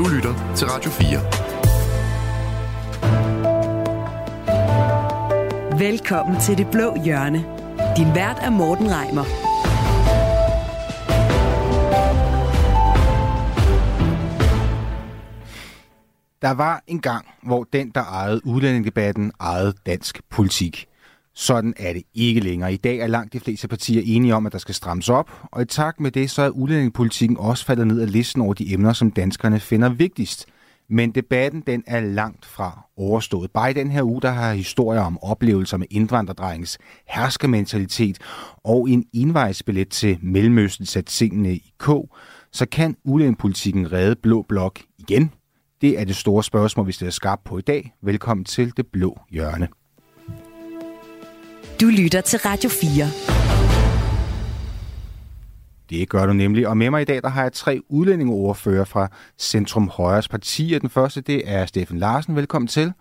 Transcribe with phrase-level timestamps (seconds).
[0.00, 1.20] Du lytter til Radio 4.
[5.78, 7.38] Velkommen til Det Blå Hjørne.
[7.96, 9.24] Din vært er Morten Reimer.
[16.42, 20.89] Der var en gang, hvor den, der ejede udlændingedebatten, ejede dansk politik.
[21.40, 22.72] Sådan er det ikke længere.
[22.72, 25.62] I dag er langt de fleste partier enige om, at der skal strammes op, og
[25.62, 28.92] i takt med det, så er udlændingepolitikken også faldet ned af listen over de emner,
[28.92, 30.46] som danskerne finder vigtigst.
[30.90, 33.50] Men debatten, den er langt fra overstået.
[33.50, 38.18] Bare i den her uge, der har historier om oplevelser med indvandrerdrengens herskermentalitet
[38.64, 41.88] og en envejsbillet til Mellemøsten sat sengene i k,
[42.52, 45.30] så kan udlændingepolitikken redde Blå Blok igen.
[45.80, 47.92] Det er det store spørgsmål, vi stiller skarpt på i dag.
[48.02, 49.68] Velkommen til Det Blå Hjørne.
[51.80, 53.06] Du lytter til Radio 4.
[55.90, 56.68] Det gør du nemlig.
[56.68, 60.78] Og med mig i dag, der har jeg tre udlændingeordfører fra Centrum Højres partier.
[60.78, 62.36] Den første, det er Steffen Larsen.
[62.36, 62.92] Velkommen til.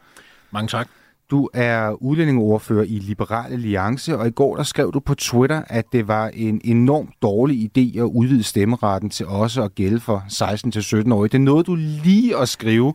[0.52, 0.88] Mange tak.
[1.32, 5.86] Du er udlændingeordfører i Liberal Alliance, og i går der skrev du på Twitter, at
[5.92, 11.32] det var en enormt dårlig idé at udvide stemmeretten til også at gælde for 16-17-årige.
[11.32, 12.94] Det nåede du lige at skrive,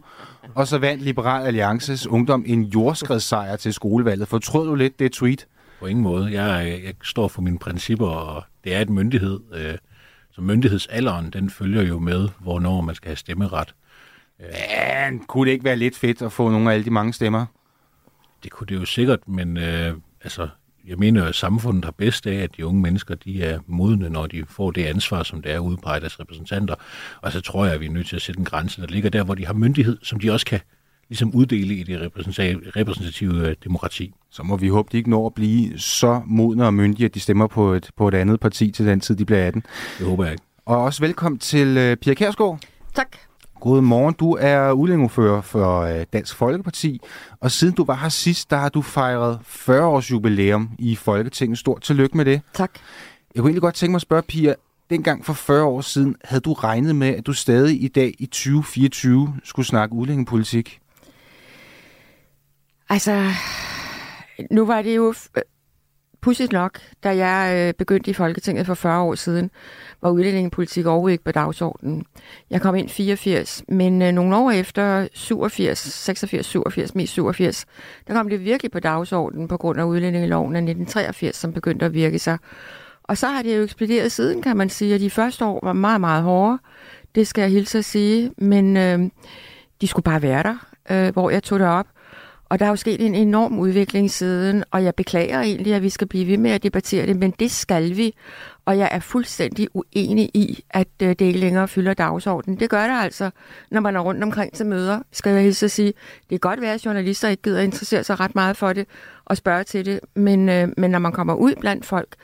[0.55, 4.29] og så vandt Liberal Alliances ungdom en jordskredssejr til skolevalget.
[4.29, 5.47] Fortrød du lidt det tweet?
[5.81, 6.43] På ingen måde.
[6.43, 9.41] Jeg, jeg står for mine principper, og det er et myndighed.
[9.53, 9.79] Øh,
[10.33, 13.75] så myndighedsalderen, den følger jo med, hvornår man skal have stemmeret.
[14.41, 17.47] Ja, kunne det ikke være lidt fedt at få nogle af alle de mange stemmer?
[18.43, 20.49] Det kunne det jo sikkert, men øh, altså,
[20.87, 24.27] jeg mener, at samfundet har bedst af, at de unge mennesker de er modne, når
[24.27, 26.75] de får det ansvar, som det er at udpege deres repræsentanter.
[27.21, 29.11] Og så tror jeg, at vi er nødt til at sætte en grænse, der ligger
[29.11, 30.61] der, hvor de har myndighed, som de også kan
[31.09, 32.11] ligesom uddele i det
[32.77, 34.15] repræsentative øh, demokrati.
[34.31, 37.21] Så må vi håbe, de ikke når at blive så modne og myndige, at de
[37.21, 39.63] stemmer på et, på et andet parti til den tid, de bliver 18.
[39.99, 40.45] Det håber jeg ikke.
[40.67, 42.59] Og også velkommen til uh, Pia Kærsgaard.
[42.95, 43.17] Tak.
[43.61, 44.15] Godmorgen.
[44.15, 47.01] Du er udlændingeordfører for uh, Dansk Folkeparti,
[47.41, 51.59] og siden du var her sidst, der har du fejret 40 års jubilæum i Folketinget.
[51.59, 52.41] Stort tillykke med det.
[52.55, 52.71] Tak.
[53.35, 54.55] Jeg kunne egentlig godt tænke mig at spørge, Pia,
[54.91, 58.27] dengang for 40 år siden, havde du regnet med, at du stadig i dag i
[58.27, 60.81] 2024 skulle snakke udlændingepolitik?
[62.95, 63.31] Altså,
[64.51, 65.43] nu var det jo øh,
[66.21, 69.51] pudsigt nok, da jeg øh, begyndte i Folketinget for 40 år siden,
[70.03, 72.05] var udlændingepolitik overhovedet ikke på dagsordenen.
[72.51, 77.67] Jeg kom ind 84, men øh, nogle år efter 87, 86, 87, mest 87,
[78.07, 81.95] der kom det virkelig på dagsordenen på grund af udlændingeloven af 1983, som begyndte at
[81.95, 82.39] virke sig.
[83.03, 85.73] Og så har det jo eksploderet siden, kan man sige, og de første år var
[85.73, 86.59] meget, meget hårde.
[87.15, 88.99] Det skal jeg hilse at sige, men øh,
[89.81, 91.87] de skulle bare være der, øh, hvor jeg tog det op.
[92.55, 95.89] Og der er jo sket en enorm udvikling siden, og jeg beklager egentlig, at vi
[95.89, 98.15] skal blive ved med at debattere det, men det skal vi.
[98.65, 102.61] Og jeg er fuldstændig uenig i, at øh, det ikke længere fylder dagsordenen.
[102.61, 103.31] Det gør det altså,
[103.71, 105.87] når man er rundt omkring til møder, skal jeg hilse at sige.
[106.21, 108.87] Det kan godt være, at journalister ikke gider interessere sig ret meget for det
[109.25, 112.15] og spørge til det, men, øh, men når man kommer ud blandt folk,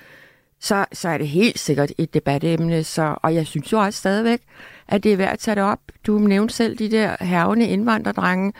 [0.61, 2.85] så, så er det helt sikkert et debatemne.
[2.85, 4.41] Så, og jeg synes jo også stadigvæk,
[4.89, 5.81] at det er værd at tage det op.
[6.07, 8.53] Du nævnte selv de der hervende indvandrerdrenge,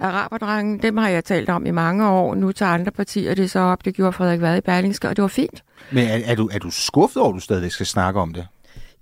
[0.00, 2.34] araberdrengen, dem har jeg talt om i mange år.
[2.34, 3.84] Nu tager andre partier det så op.
[3.84, 5.64] Det gjorde Frederik Vad i Berlingske, og det var fint.
[5.92, 8.46] Men er, er, du, er du skuffet over, at du stadig skal snakke om det?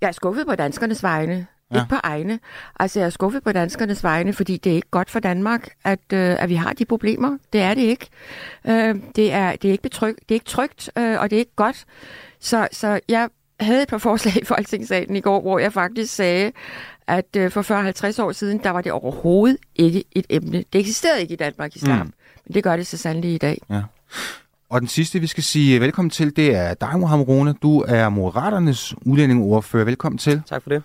[0.01, 1.47] Jeg er skuffet på danskernes vegne.
[1.73, 1.77] Ja.
[1.77, 2.39] Ikke på egne.
[2.79, 5.99] Altså, jeg er skuffet på danskernes vegne, fordi det er ikke godt for Danmark, at,
[6.13, 7.37] øh, at vi har de problemer.
[7.53, 8.07] Det er det ikke.
[8.67, 11.39] Øh, det, er, det, er ikke betryg, det er ikke trygt, øh, og det er
[11.39, 11.85] ikke godt.
[12.39, 13.29] Så, så jeg
[13.59, 16.51] havde et par forslag i Folketingssalen i går, hvor jeg faktisk sagde,
[17.07, 20.63] at øh, for 40-50 år siden, der var det overhovedet ikke et emne.
[20.73, 22.05] Det eksisterede ikke i Danmark, islam.
[22.05, 22.13] Mm.
[22.45, 23.61] Men det gør det så sandelig i dag.
[23.69, 23.81] Ja.
[24.69, 27.55] Og den sidste, vi skal sige velkommen til, det er dig, Mohamed Rune.
[27.61, 29.85] Du er Moderaternes udlændingeordfører.
[29.85, 30.41] Velkommen til.
[30.45, 30.83] Tak for det.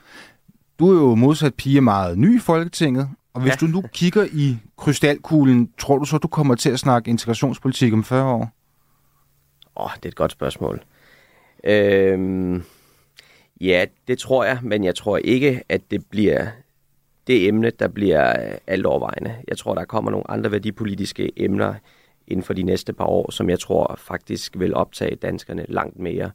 [0.79, 3.57] Du er jo modsat pige meget ny i Folketinget, og hvis ja.
[3.61, 8.05] du nu kigger i krystalkuglen, tror du så, du kommer til at snakke integrationspolitik om
[8.05, 8.51] 40 år?
[9.77, 10.83] Åh, oh, det er et godt spørgsmål.
[11.65, 12.63] Øhm,
[13.61, 16.47] ja, det tror jeg, men jeg tror ikke, at det bliver
[17.27, 19.35] det emne, der bliver alt overvejende.
[19.49, 21.75] Jeg tror, der kommer nogle andre værdipolitiske emner
[22.27, 26.31] inden for de næste par år, som jeg tror faktisk vil optage danskerne langt mere.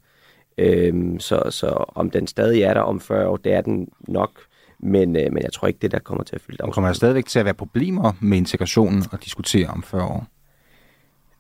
[0.58, 4.32] Øhm, så, så om den stadig er der om 40 år, det er den nok,
[4.80, 6.94] men, øh, men jeg tror ikke, det der kommer til at fylde Der kommer der
[6.94, 10.28] stadigvæk til at være problemer med integrationen og diskutere om 40 år?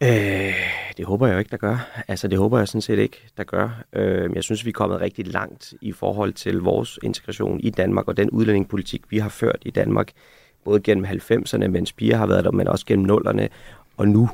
[0.03, 0.53] Øh,
[0.97, 2.03] det håber jeg jo ikke, der gør.
[2.07, 3.83] Altså, det håber jeg sådan set ikke, der gør.
[3.93, 8.07] Øh, jeg synes, vi er kommet rigtig langt i forhold til vores integration i Danmark
[8.07, 10.11] og den udlændingepolitik, vi har ført i Danmark,
[10.65, 13.49] både gennem 90'erne, mens piger har været der, men også gennem nullerne
[13.97, 14.29] og nu.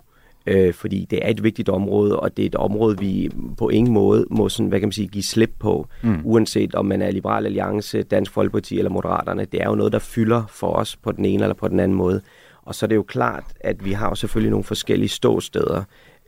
[0.45, 3.93] øh, fordi det er et vigtigt område, og det er et område, vi på ingen
[3.93, 6.21] måde må sådan, hvad kan man sige, give slip på, mm.
[6.23, 9.45] uanset om man er Liberal Alliance, Dansk Folkeparti eller Moderaterne.
[9.45, 11.97] Det er jo noget, der fylder for os på den ene eller på den anden
[11.97, 12.21] måde.
[12.69, 15.83] Og så er det jo klart, at vi har jo selvfølgelig nogle forskellige ståsteder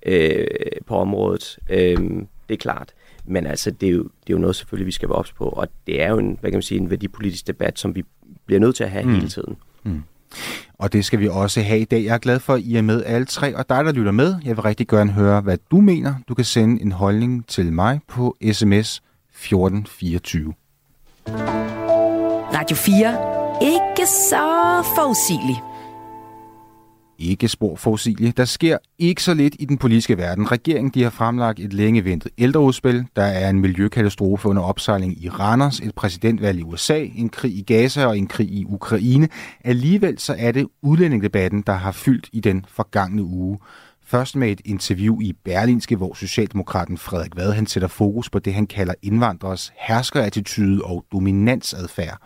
[0.05, 0.45] øh,
[0.85, 1.59] på området.
[1.69, 1.97] Øh,
[2.49, 2.93] det er klart.
[3.25, 5.45] Men altså, det er, jo, det er jo noget selvfølgelig, vi skal være ops på,
[5.45, 8.03] og det er jo en, hvad kan man sige, en værdipolitisk debat, som vi
[8.45, 9.13] bliver nødt til at have mm.
[9.13, 9.57] hele tiden.
[9.83, 10.03] Mm.
[10.77, 12.03] Og det skal vi også have i dag.
[12.03, 14.35] Jeg er glad for, at I er med alle tre, og dig, der lytter med,
[14.45, 16.13] jeg vil rigtig gerne høre, hvad du mener.
[16.27, 20.53] Du kan sende en holdning til mig på sms 1424.
[22.53, 23.17] Radio 4.
[23.61, 25.70] Ikke så forudsigeligt
[27.21, 28.31] ikke spor fossilie.
[28.37, 30.51] Der sker ikke så lidt i den politiske verden.
[30.51, 33.05] Regeringen de har fremlagt et længe ventet ældreudspil.
[33.15, 37.61] Der er en miljøkatastrofe under opsejling i Randers, et præsidentvalg i USA, en krig i
[37.61, 39.29] Gaza og en krig i Ukraine.
[39.63, 43.59] Alligevel så er det udlændingdebatten, der har fyldt i den forgangne uge.
[44.05, 48.53] Først med et interview i Berlinske, hvor Socialdemokraten Frederik Vad han sætter fokus på det,
[48.53, 52.17] han kalder indvandrers herskerattitude og dominansadfærd.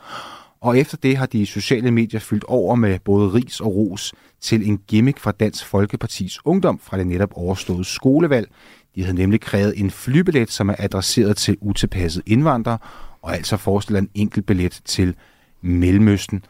[0.66, 4.68] Og efter det har de sociale medier fyldt over med både ris og ros til
[4.68, 8.52] en gimmick fra Dansk Folkepartis Ungdom fra det netop overståede skolevalg.
[8.96, 12.78] De havde nemlig krævet en flybillet, som er adresseret til utilpasset indvandrere,
[13.22, 15.16] og altså forestiller en enkelt billet til
[15.62, 16.44] Mellemøsten.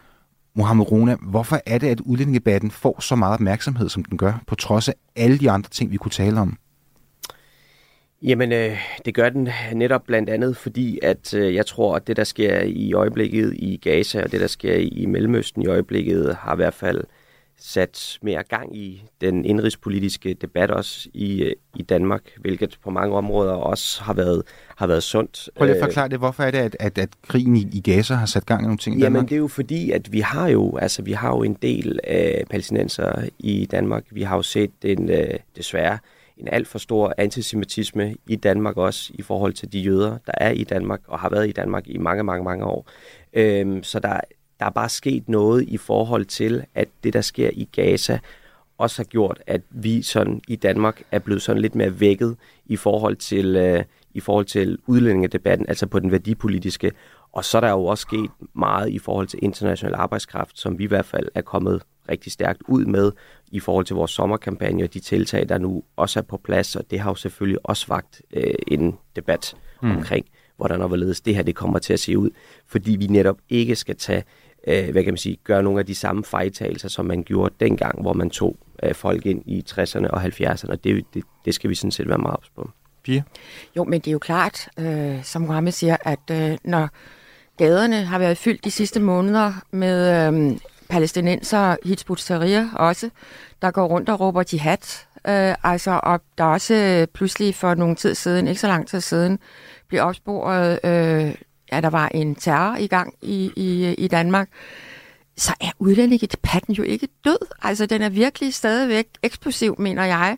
[0.56, 4.56] Mohammed Rona, hvorfor er det, at udlændingebatten får så meget opmærksomhed, som den gør, på
[4.56, 6.58] trods af alle de andre ting, vi kunne tale om?
[8.26, 12.18] Jamen, øh, det gør den netop blandt andet, fordi at øh, jeg tror, at det,
[12.18, 16.54] der sker i øjeblikket i Gaza, og det, der sker i Mellemøsten i øjeblikket, har
[16.54, 17.04] i hvert fald
[17.58, 23.16] sat mere gang i den indrigspolitiske debat også i, øh, i Danmark, hvilket på mange
[23.16, 24.44] områder også har været,
[24.76, 25.50] har været sundt.
[25.56, 26.20] Prøv lige at forklare det.
[26.20, 28.78] Hvorfor er det, at, at, at krigen i, i Gaza har sat gang i nogle
[28.78, 29.18] ting i Danmark?
[29.18, 32.00] Jamen, det er jo fordi, at vi har jo, altså, vi har jo en del
[32.04, 34.04] af palæstinenser i Danmark.
[34.12, 35.98] Vi har jo set den, øh, desværre
[36.38, 40.52] en alt for stor antisemitisme i Danmark også i forhold til de jøder, der er
[40.52, 42.88] i Danmark og har været i Danmark i mange, mange, mange år.
[43.34, 44.20] Øhm, så der,
[44.60, 48.20] der er bare sket noget i forhold til, at det, der sker i Gaza,
[48.78, 52.76] også har gjort, at vi sådan i Danmark er blevet sådan lidt mere vækket i
[52.76, 53.84] forhold til, øh,
[54.14, 56.92] i forhold til udlændingedebatten, altså på den værdipolitiske.
[57.36, 60.84] Og så er der jo også sket meget i forhold til international arbejdskraft, som vi
[60.84, 63.12] i hvert fald er kommet rigtig stærkt ud med
[63.52, 66.92] i forhold til vores sommerkampagne og de tiltag, der nu også er på plads, og
[66.92, 69.92] det har jo selvfølgelig også vagt øh, en debat mm.
[69.92, 70.26] omkring,
[70.58, 72.30] hvordan og hvorledes det her det kommer til at se ud,
[72.68, 74.24] fordi vi netop ikke skal tage,
[74.68, 78.02] øh, hvad kan man sige, gøre nogle af de samme fejltagelser, som man gjorde dengang,
[78.02, 81.70] hvor man tog øh, folk ind i 60'erne og 70'erne, og det, det, det skal
[81.70, 82.70] vi sådan set være meget på.
[83.04, 83.24] Pia?
[83.76, 86.90] Jo, men det er jo klart, øh, som Mohammed siger, at øh, når
[87.58, 90.60] gaderne har været fyldt de sidste måneder med øhm,
[90.90, 93.10] palæstinenser, Hizbut Tahrir også,
[93.62, 95.06] der går rundt og råber jihad.
[95.28, 99.02] Øh, altså, og der også øh, pludselig for nogle tid siden, ikke så lang tid
[99.02, 99.40] siden,
[99.88, 101.36] blev opsporet, øh,
[101.70, 104.50] at der var en terror i gang i, i, i Danmark.
[105.38, 107.48] Så er udlændingedebatten jo ikke død.
[107.62, 110.38] Altså, den er virkelig stadigvæk eksplosiv, mener jeg.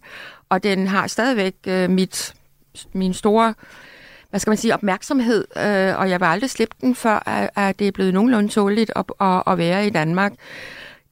[0.50, 2.34] Og den har stadigvæk øh, mit,
[2.94, 3.54] min store
[4.30, 7.80] hvad skal man sige, opmærksomhed, øh, og jeg vil aldrig slippe den, før at, at
[7.80, 10.34] det er blevet nogenlunde tåligt at, at, at være i Danmark.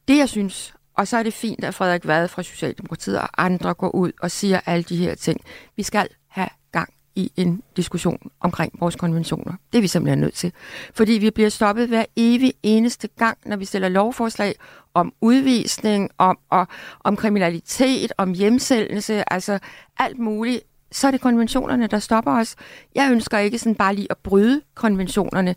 [0.08, 3.74] Det, jeg synes, og så er det fint, at Frederik Vad fra Socialdemokratiet og andre
[3.74, 5.40] går ud og siger alle de her ting.
[5.76, 9.52] Vi skal have gang i en diskussion omkring vores konventioner.
[9.72, 10.52] Det er vi simpelthen nødt til.
[10.94, 14.54] Fordi vi bliver stoppet hver evig eneste gang, når vi stiller lovforslag
[14.94, 16.66] om udvisning, om, og,
[17.00, 19.58] om kriminalitet, om hjemsendelse, altså
[19.98, 20.62] alt muligt
[20.92, 22.56] så er det konventionerne, der stopper os.
[22.94, 25.54] Jeg ønsker ikke sådan bare lige at bryde konventionerne,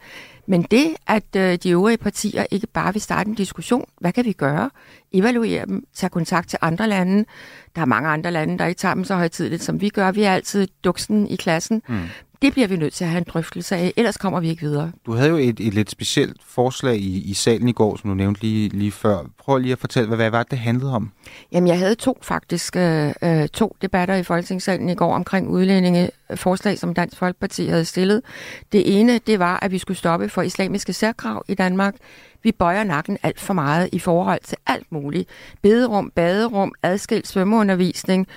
[0.48, 4.26] men det, at øh, de øvrige partier ikke bare vil starte en diskussion, hvad kan
[4.26, 4.70] vi gøre?
[5.12, 7.26] Evaluere dem, tage kontakt til andre lande.
[7.76, 10.12] Der er mange andre lande, der ikke tager dem så højtidligt, som vi gør.
[10.12, 11.82] Vi er altid duksen i klassen.
[11.88, 12.00] Mm.
[12.42, 14.92] Det bliver vi nødt til at have en drøftelse af, ellers kommer vi ikke videre.
[15.06, 18.16] Du havde jo et, et lidt specielt forslag i, i salen i går, som du
[18.16, 19.18] nævnte lige, lige før.
[19.38, 21.12] Prøv lige at fortælle, hvad, hvad var det, det handlede om?
[21.52, 26.10] Jamen, jeg havde to faktisk, øh, øh to debatter i Folketingssalen i går omkring udlændinge
[26.36, 28.22] forslag, som Dansk Folkeparti havde stillet.
[28.72, 31.96] Det ene, det var, at vi skulle stoppe for islamiske særkrav i Danmark.
[32.44, 35.30] Vi bøjer nakken alt for meget i forhold til alt muligt.
[35.62, 38.28] Bederum, baderum, adskilt svømmeundervisning,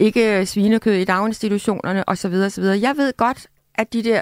[0.00, 2.34] ikke svinekød i daginstitutionerne osv.
[2.34, 2.64] osv.
[2.64, 4.20] Jeg ved godt, at de der,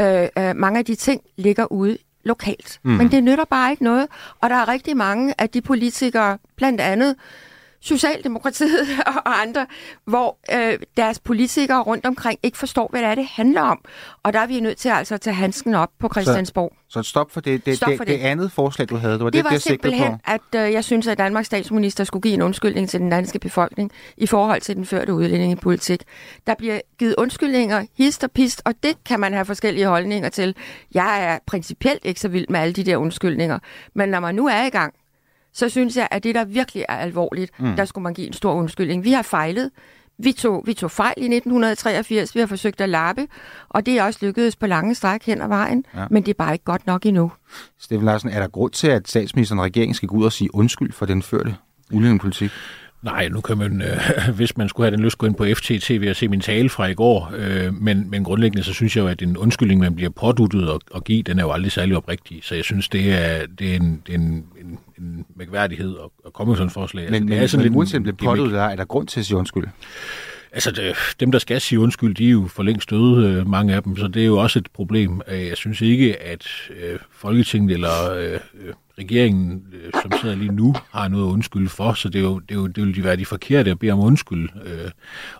[0.00, 2.80] øh, øh, mange af de ting ligger ude lokalt.
[2.82, 2.90] Mm.
[2.90, 4.06] Men det nytter bare ikke noget.
[4.40, 7.16] Og der er rigtig mange af de politikere, blandt andet
[7.80, 8.88] Socialdemokratiet
[9.26, 9.66] og andre,
[10.04, 13.80] hvor øh, deres politikere rundt omkring ikke forstår, hvad det er, det handler om.
[14.22, 16.72] Og der er vi nødt til altså at tage handsken op på Christiansborg.
[16.88, 17.66] Så, så stop for det.
[17.66, 18.12] Det, Stop det, for det.
[18.12, 18.20] det.
[18.20, 20.18] det andet forslag, du havde, det var det, Det var det, simpelthen, på.
[20.24, 23.92] at øh, jeg synes, at Danmarks statsminister skulle give en undskyldning til den danske befolkning
[24.16, 26.02] i forhold til den førte udlændingepolitik.
[26.46, 30.54] Der bliver givet undskyldninger, hist og pist, og det kan man have forskellige holdninger til.
[30.94, 33.58] Jeg er principielt ikke så vild med alle de der undskyldninger,
[33.94, 34.94] men når man nu er i gang,
[35.56, 37.76] så synes jeg, at det, der virkelig er alvorligt, mm.
[37.76, 39.04] der skulle man give en stor undskyldning.
[39.04, 39.70] Vi har fejlet.
[40.18, 42.34] Vi tog, vi tog fejl i 1983.
[42.34, 43.26] Vi har forsøgt at lappe,
[43.68, 46.06] og det er også lykkedes på lange stræk hen ad vejen, ja.
[46.10, 47.32] men det er bare ikke godt nok endnu.
[47.78, 50.54] Steffen Larsen, er der grund til, at statsministeren og regeringen skal gå ud og sige
[50.54, 51.56] undskyld for den førte
[51.92, 52.50] udlændingepolitik?
[53.06, 53.98] Nej, nu kan man, øh,
[54.36, 56.86] hvis man skulle have den lyst, gå ind på FTTV og se min tale fra
[56.86, 57.32] i går.
[57.36, 60.80] Øh, men, men grundlæggende så synes jeg jo, at en undskyldning, man bliver påduttet og,
[60.90, 62.40] og give, den er jo aldrig særlig oprigtig.
[62.42, 66.10] Så jeg synes, det er, det er en, det er en, en, en mærkværdighed at,
[66.26, 67.10] at komme med sådan et forslag.
[67.10, 69.08] Men, altså, men, det er sådan men lidt uanset om det påduttet, er der grund
[69.08, 69.64] til at sige undskyld?
[70.52, 73.74] Altså, det, dem, der skal sige undskyld, de er jo for længst døde, øh, mange
[73.74, 75.20] af dem, så det er jo også et problem.
[75.28, 78.40] Øh, Jeg synes ikke, at øh, Folketinget eller øh,
[78.98, 82.38] regeringen, øh, som sidder lige nu, har noget at undskylde for, så det, er jo,
[82.38, 84.48] det, er jo, det vil de være de forkerte at bede om undskyld.
[84.64, 84.90] Øh,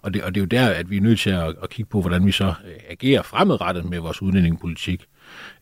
[0.03, 1.89] og, det, og det er jo der, at vi er nødt til at, at kigge
[1.91, 5.07] på, hvordan vi så øh, agerer fremadrettet med vores udlændingepolitik.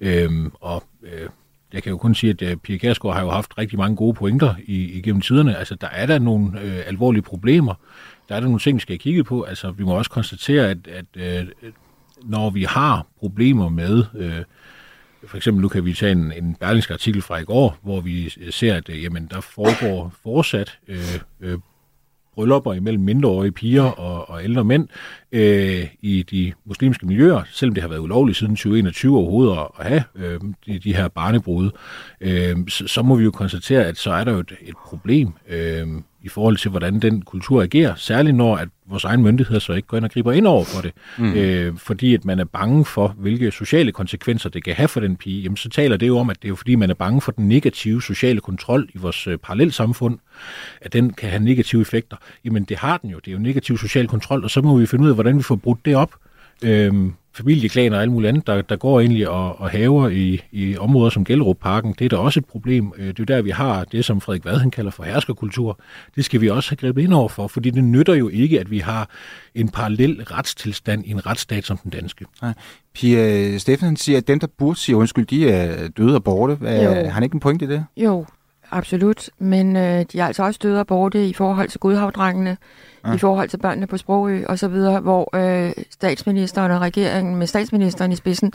[0.01, 1.29] Øhm, og øh,
[1.73, 4.15] jeg kan jo kun sige, at øh, Pia Kærsgaard har jo haft rigtig mange gode
[4.15, 5.57] pointer i, igennem tiderne.
[5.57, 7.75] Altså, der er der nogle øh, alvorlige problemer.
[8.29, 9.43] Der er der nogle ting, vi skal have kigget på.
[9.43, 11.47] Altså, vi må også konstatere, at, at øh,
[12.23, 14.05] når vi har problemer med...
[14.17, 14.43] Øh,
[15.27, 18.35] for eksempel, nu kan vi tage en, en berlingsk artikel fra i går, hvor vi
[18.41, 21.59] øh, ser, at øh, jamen, der foregår fortsat øh, øh,
[22.35, 24.89] bryllupper imellem mindreårige piger og, og ældre mænd
[25.33, 29.87] øh, i de muslimske miljøer, selvom det har været ulovligt siden 2021 overhovedet at, at
[29.87, 31.71] have øh, de, de her barnebrud,
[32.21, 35.33] øh, så, så må vi jo konstatere, at så er der jo et, et problem
[35.49, 35.87] øh,
[36.25, 39.89] i forhold til, hvordan den kultur agerer, særligt når at vores egen myndigheder så ikke
[39.89, 41.35] går ind og griber ind over for det, mm.
[41.35, 45.17] øh, fordi at man er bange for, hvilke sociale konsekvenser det kan have for den
[45.17, 47.21] pige, jamen så taler det jo om, at det er jo fordi, man er bange
[47.21, 50.19] for den negative sociale kontrol i vores øh, parallelsamfund,
[50.81, 52.17] at den kan have negative effekter.
[52.45, 54.87] Jamen det har den jo, det er jo negativ social kontrol, og så må vi
[54.87, 56.15] finde ud af, hvordan vi får brudt det op.
[56.63, 60.77] Øhm, familieklaner og alt muligt andet, der, der går egentlig og, og haver i, i
[60.77, 62.93] områder som Gellerup-parken, det er da også et problem.
[62.97, 65.79] Øh, Det er jo der, vi har det, som Frederik Vad han kalder for herskerkultur.
[66.17, 68.71] Det skal vi også have grebet ind over for, fordi det nytter jo ikke, at
[68.71, 69.11] vi har
[69.55, 72.25] en parallel retstilstand i en retsstat som den danske.
[72.43, 72.53] Nej.
[72.95, 76.59] Pia Steffen siger, at dem, der burde sige undskyld, de er døde og borte.
[76.67, 77.85] Er, har han ikke en pointe i det?
[77.97, 78.27] Jo,
[78.75, 79.31] absolut.
[79.39, 82.57] Men øh, de er altså også døde og borte i forhold til godhavdrengene,
[83.07, 83.15] ja.
[83.15, 87.47] i forhold til børnene på Sprogø og så videre, hvor øh, statsministeren og regeringen med
[87.47, 88.53] statsministeren i spidsen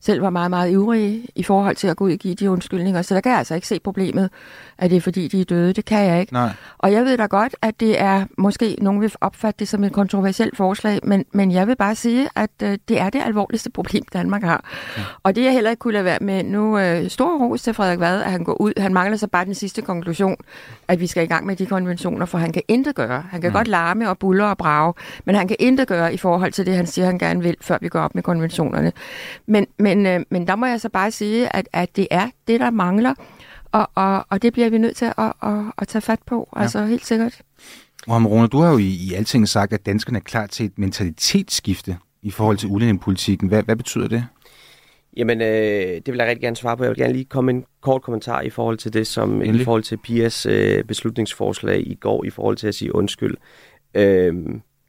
[0.00, 3.02] selv var meget, meget ivrige i forhold til at gå ud og give de undskyldninger.
[3.02, 4.30] Så der kan jeg altså ikke se problemet,
[4.78, 5.72] at det er fordi, de er døde.
[5.72, 6.32] Det kan jeg ikke.
[6.32, 6.50] Nej.
[6.78, 9.92] Og jeg ved da godt, at det er, måske nogen vil opfatte det som et
[9.92, 14.04] kontroversielt forslag, men, men jeg vil bare sige, at øh, det er det alvorligste problem,
[14.12, 14.64] Danmark har.
[14.96, 15.02] Ja.
[15.22, 18.00] Og det jeg heller ikke kunne lade være med nu, øh, stor ros til Frederik
[18.00, 18.72] Vad, at han går ud.
[18.76, 20.36] Han mangler så bare den sidste konklusion,
[20.88, 23.24] at vi skal i gang med de konventioner, for han kan intet gøre.
[23.30, 23.54] Han kan mm.
[23.54, 26.76] godt larme og buller og brage, men han kan intet gøre i forhold til det,
[26.76, 28.92] han siger, han gerne vil, før vi går op med konventionerne.
[29.46, 32.60] Men, men, øh, men der må jeg så bare sige, at, at det er det,
[32.60, 33.14] der mangler,
[33.72, 36.48] og, og, og det bliver vi nødt til at, at, at, at tage fat på,
[36.56, 36.62] ja.
[36.62, 37.42] altså helt sikkert.
[38.06, 40.78] Mohamed Rune, du har jo i, i alting sagt, at danskerne er klar til et
[40.78, 43.48] mentalitetsskifte i forhold til udlændingepolitikken.
[43.48, 44.26] Hvad, hvad betyder det?
[45.16, 46.84] Jamen, øh, det vil jeg rigtig gerne svare på.
[46.84, 49.60] Jeg vil gerne lige komme en kort kommentar i forhold til det, som Endelig.
[49.60, 53.36] i forhold til Pias øh, beslutningsforslag i går, i forhold til at sige undskyld.
[53.94, 54.34] Øh,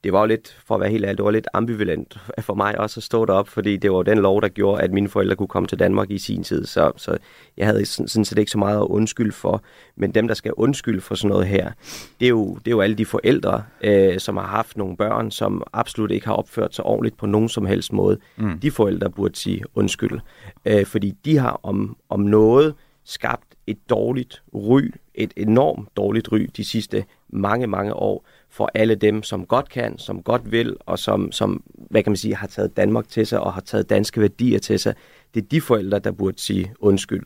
[0.03, 2.79] det var jo lidt, for at være helt ærlig, det var lidt ambivalent for mig
[2.79, 5.48] også at stå derop, fordi det var den lov, der gjorde, at mine forældre kunne
[5.48, 6.65] komme til Danmark i sin tid.
[6.65, 7.17] Så, så
[7.58, 9.63] jeg havde sådan sådan set ikke så meget at undskylde for.
[9.96, 11.72] Men dem, der skal undskylde for sådan noget her,
[12.20, 15.31] det er jo, det er jo alle de forældre, øh, som har haft nogle børn,
[15.31, 18.17] som absolut ikke har opført sig ordentligt på nogen som helst måde.
[18.38, 18.60] Mm.
[18.60, 20.20] De forældre burde sige undskyld.
[20.65, 24.81] Øh, fordi de har om, om noget skabt et dårligt ry,
[25.15, 29.98] et enormt dårligt ry de sidste mange, mange år for alle dem, som godt kan,
[29.98, 33.39] som godt vil, og som, som hvad kan man sige, har taget Danmark til sig
[33.39, 34.96] og har taget danske værdier til sig.
[35.34, 37.25] Det er de forældre, der burde sige undskyld.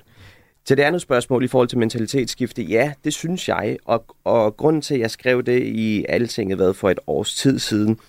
[0.65, 4.81] Til det andet spørgsmål i forhold til mentalitetsskifte, ja, det synes jeg, og, og grunden
[4.81, 7.99] til, at jeg skrev det i Altinget hvad for et års tid siden,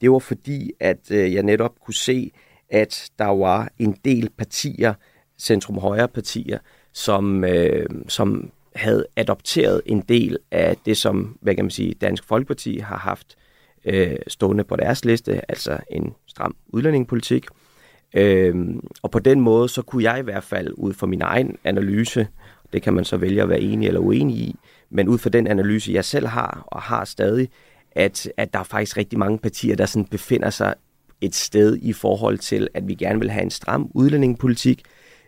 [0.00, 2.32] det var fordi, at øh, jeg netop kunne se,
[2.70, 4.94] at der var en del partier,
[5.38, 6.58] centrum-højre partier,
[6.92, 12.24] som, øh, som havde adopteret en del af det, som hvad kan man sige, Dansk
[12.24, 13.36] Folkeparti har haft
[13.84, 17.46] øh, stående på deres liste, altså en stram udlændingepolitik.
[18.14, 21.56] Øhm, og på den måde, så kunne jeg i hvert fald ud fra min egen
[21.64, 22.28] analyse,
[22.72, 24.56] det kan man så vælge at være enig eller uenig i,
[24.90, 27.48] Men ud fra den analyse, jeg selv har og har stadig,
[27.92, 30.74] at, at der er faktisk rigtig mange partier, der sådan befinder sig
[31.20, 34.82] et sted i forhold til, at vi gerne vil have en stram udlændingepolitik,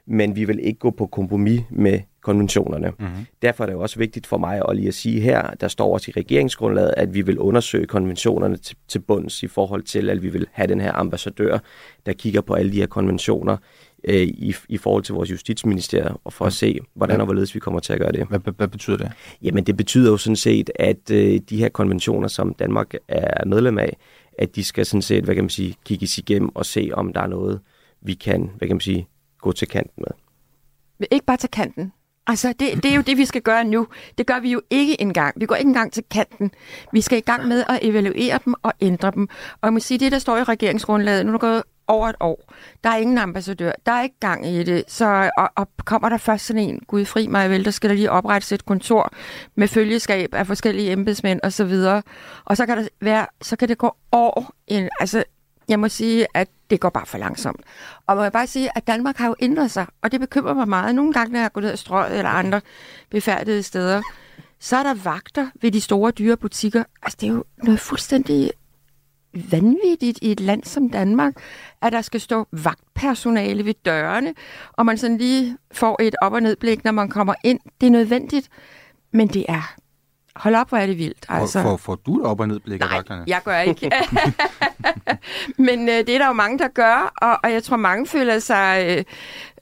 [0.09, 2.93] men vi vil ikke gå på kompromis med konventionerne.
[2.99, 3.27] Mm-hmm.
[3.43, 5.93] Derfor er det jo også vigtigt for mig at lige at sige her, der står
[5.93, 10.23] også i regeringsgrundlaget, at vi vil undersøge konventionerne til, til bunds i forhold til, at
[10.23, 11.59] vi vil have den her ambassadør,
[12.07, 13.57] der kigger på alle de her konventioner
[14.05, 17.61] øh, i, i forhold til vores justitsministerium, og for at se, hvordan og hvorledes vi
[17.61, 18.27] kommer til at gøre det.
[18.29, 19.13] Hvad, hvad, hvad betyder det?
[19.43, 23.79] Jamen det betyder jo sådan set, at øh, de her konventioner, som Danmark er medlem
[23.79, 23.97] af,
[24.39, 27.21] at de skal sådan set, hvad kan man sige, kigges igennem og se, om der
[27.21, 27.61] er noget,
[28.03, 29.09] vi kan, hvad kan man sige,
[29.41, 31.09] gå til kanten med.
[31.11, 31.93] Ikke bare til kanten.
[32.27, 33.87] Altså, det, det er jo det, vi skal gøre nu.
[34.19, 35.41] Det gør vi jo ikke engang.
[35.41, 36.51] Vi går ikke engang til kanten.
[36.93, 39.29] Vi skal i gang med at evaluere dem og ændre dem.
[39.53, 42.17] Og jeg må sige, det, der står i regeringsgrundlaget, nu er der gået over et
[42.21, 42.53] år.
[42.85, 43.73] Der er ingen ambassadør.
[43.87, 44.85] Der er ikke gang i det.
[44.89, 47.97] Så, og, og kommer der først sådan en, gud fri mig vel, der skal der
[47.97, 49.13] lige oprettes et kontor
[49.55, 52.03] med følgeskab af forskellige embedsmænd og så videre.
[52.45, 54.53] Og så kan, der være, så kan det gå år.
[54.67, 55.25] Ind, altså,
[55.69, 57.61] jeg må sige, at det går bare for langsomt.
[58.07, 60.69] Og må jeg bare sige, at Danmark har jo ændret sig, og det bekymrer mig
[60.69, 60.95] meget.
[60.95, 62.61] Nogle gange, når jeg går ned ad strøget eller andre
[63.11, 64.03] befærdede steder,
[64.61, 66.85] så er der vagter ved de store dyre butikker.
[67.03, 68.51] Altså, det er jo noget fuldstændig
[69.51, 71.35] vanvittigt i et land som Danmark,
[71.83, 74.35] at der skal stå vagtpersonale ved dørene,
[74.73, 77.61] og man sådan lige får et op- og nedblik, når man kommer ind.
[77.81, 78.49] Det er nødvendigt,
[79.13, 79.75] men det er
[80.37, 81.27] hold op, hvor er det vildt.
[81.29, 81.63] Altså.
[81.63, 83.25] Får, får du op- og nedblik af vagterne?
[83.27, 83.91] jeg gør ikke.
[85.69, 88.39] Men øh, det er der jo mange, der gør, og, og jeg tror, mange føler
[88.39, 88.85] sig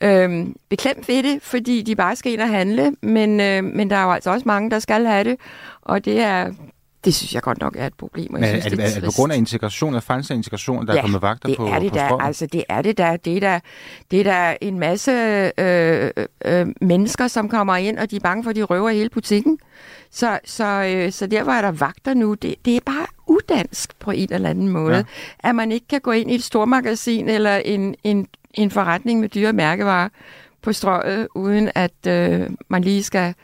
[0.01, 2.97] øh, øh, beklemt ved det, fordi de bare skal ind og handle.
[3.03, 5.37] Men, øh, men der er jo altså også mange, der skal have det,
[5.83, 6.53] og det er,
[7.07, 8.33] det synes jeg godt nok er et problem.
[8.33, 10.87] Men synes, er, det, det er, er det på grund af integration, af falsk integration,
[10.87, 12.23] der ja, er kommet vagter det på, er det på der.
[12.23, 13.17] Altså, det er det der.
[13.17, 13.61] Det er der,
[14.11, 15.13] det er der en masse
[15.59, 16.11] øh,
[16.45, 19.59] øh, mennesker, som kommer ind, og de er bange for, at de røver hele butikken.
[20.11, 22.35] Så, så, øh, så derfor er der vagter nu.
[22.35, 25.03] Det, det er bare udansk på en eller anden måde, ja.
[25.39, 29.29] at man ikke kan gå ind i et stormagasin eller en, en, en forretning med
[29.29, 30.09] dyre mærkevarer
[30.63, 33.35] på strøget, uden at øh, man lige skal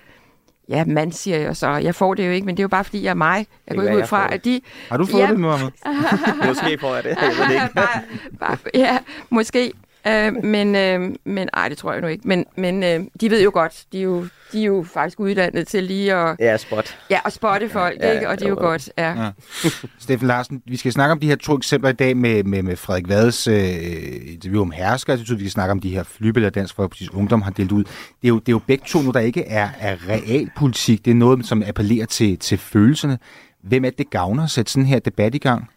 [0.68, 1.68] Ja, man siger jo så.
[1.68, 3.46] Jeg får det jo ikke, men det er jo bare, fordi jeg er mig.
[3.68, 4.60] Jeg går ud fra, at de...
[4.88, 5.70] Har du fået ja, det, Mohammed?
[6.48, 7.16] måske får jeg det.
[7.22, 7.74] Jeg ved det ikke.
[7.80, 8.00] bare,
[8.40, 8.98] bare, ja,
[9.30, 9.72] måske.
[10.06, 12.28] Øh, men, øh, men ej, det tror jeg nu ikke.
[12.28, 15.68] Men, men øh, de ved jo godt, de er jo, de er jo faktisk uddannet
[15.68, 16.36] til lige at...
[16.38, 16.98] Ja, spot.
[17.10, 18.28] Ja, og spotte folk, ja, ikke?
[18.28, 18.90] og det er jo godt.
[18.98, 19.22] Ja.
[19.22, 19.30] ja.
[19.98, 22.76] Steffen Larsen, vi skal snakke om de her to eksempler i dag med, med, med
[22.76, 25.12] Frederik Vades øh, interview om hersker.
[25.12, 27.84] Jeg synes, vi skal snakke om de her flybilleder, Dansk Folkeparti's Ungdom har delt ud.
[27.84, 31.04] Det er jo, det er jo begge to nu, der ikke er, er realpolitik.
[31.04, 33.18] Det er noget, som appellerer til, til følelserne.
[33.62, 35.68] Hvem er det, det gavner at sætte sådan her debat i gang?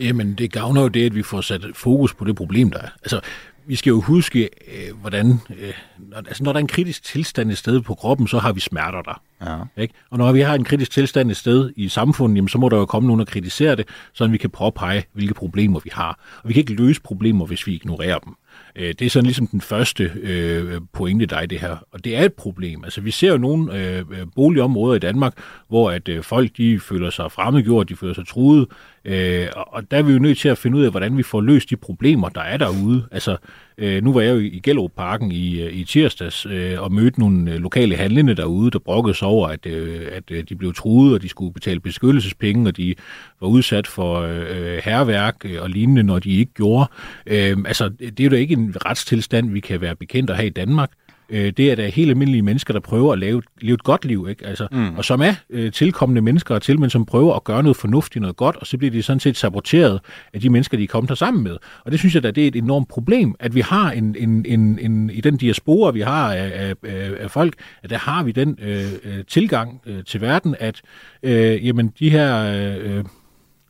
[0.00, 2.88] Jamen, det gavner jo det, at vi får sat fokus på det problem, der er.
[3.02, 3.20] Altså,
[3.68, 5.40] vi skal jo huske, øh, hvordan...
[5.58, 8.52] Øh, når, altså, når der er en kritisk tilstand et sted på kroppen, så har
[8.52, 9.22] vi smerter der.
[9.46, 9.82] Ja.
[9.82, 9.94] Ikke?
[10.10, 12.76] Og når vi har en kritisk tilstand et sted i samfundet, jamen, så må der
[12.76, 16.40] jo komme nogen og kritisere det, så vi kan påpege, hvilke problemer vi har.
[16.42, 18.34] Og vi kan ikke løse problemer, hvis vi ignorerer dem.
[18.76, 21.76] Øh, det er sådan ligesom den første øh, pointe, der er i det her.
[21.92, 22.84] Og det er et problem.
[22.84, 25.32] Altså, vi ser jo nogle øh, boligområder i Danmark,
[25.68, 28.68] hvor at øh, folk de føler sig fremmedgjort, de føler sig truet.
[29.08, 31.40] Øh, og der er vi jo nødt til at finde ud af, hvordan vi får
[31.40, 33.06] løst de problemer, der er derude.
[33.12, 33.36] Altså,
[33.78, 37.20] øh, nu var jeg jo i Gellerup Parken i, øh, i tirsdags øh, og mødte
[37.20, 40.74] nogle øh, lokale handlende derude, der brokkede sig over, at, øh, at øh, de blev
[40.74, 42.94] truet, og de skulle betale beskyttelsespenge, og de
[43.40, 46.90] var udsat for øh, herværk og lignende, når de ikke gjorde.
[47.26, 50.46] Øh, altså, det er jo da ikke en retstilstand, vi kan være bekendt at have
[50.46, 50.90] i Danmark
[51.30, 54.26] øh, det er da helt almindelige mennesker, der prøver at leve, leve et godt liv,
[54.30, 54.46] ikke?
[54.46, 54.96] Altså, mm.
[54.96, 58.20] og som er øh, tilkommende mennesker og til, men som prøver at gøre noget fornuftigt,
[58.20, 60.00] noget godt, og så bliver de sådan set saboteret
[60.32, 61.56] af de mennesker, de er kommet sammen med.
[61.84, 64.44] Og det synes jeg da, det er et enormt problem, at vi har en, en,
[64.48, 68.32] en, en i den diaspora, vi har af, af, af folk, at der har vi
[68.32, 70.82] den øh, øh tilgang øh, til verden, at
[71.22, 72.52] øh, jamen, de her...
[72.82, 73.04] Øh,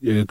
[0.03, 0.25] øh,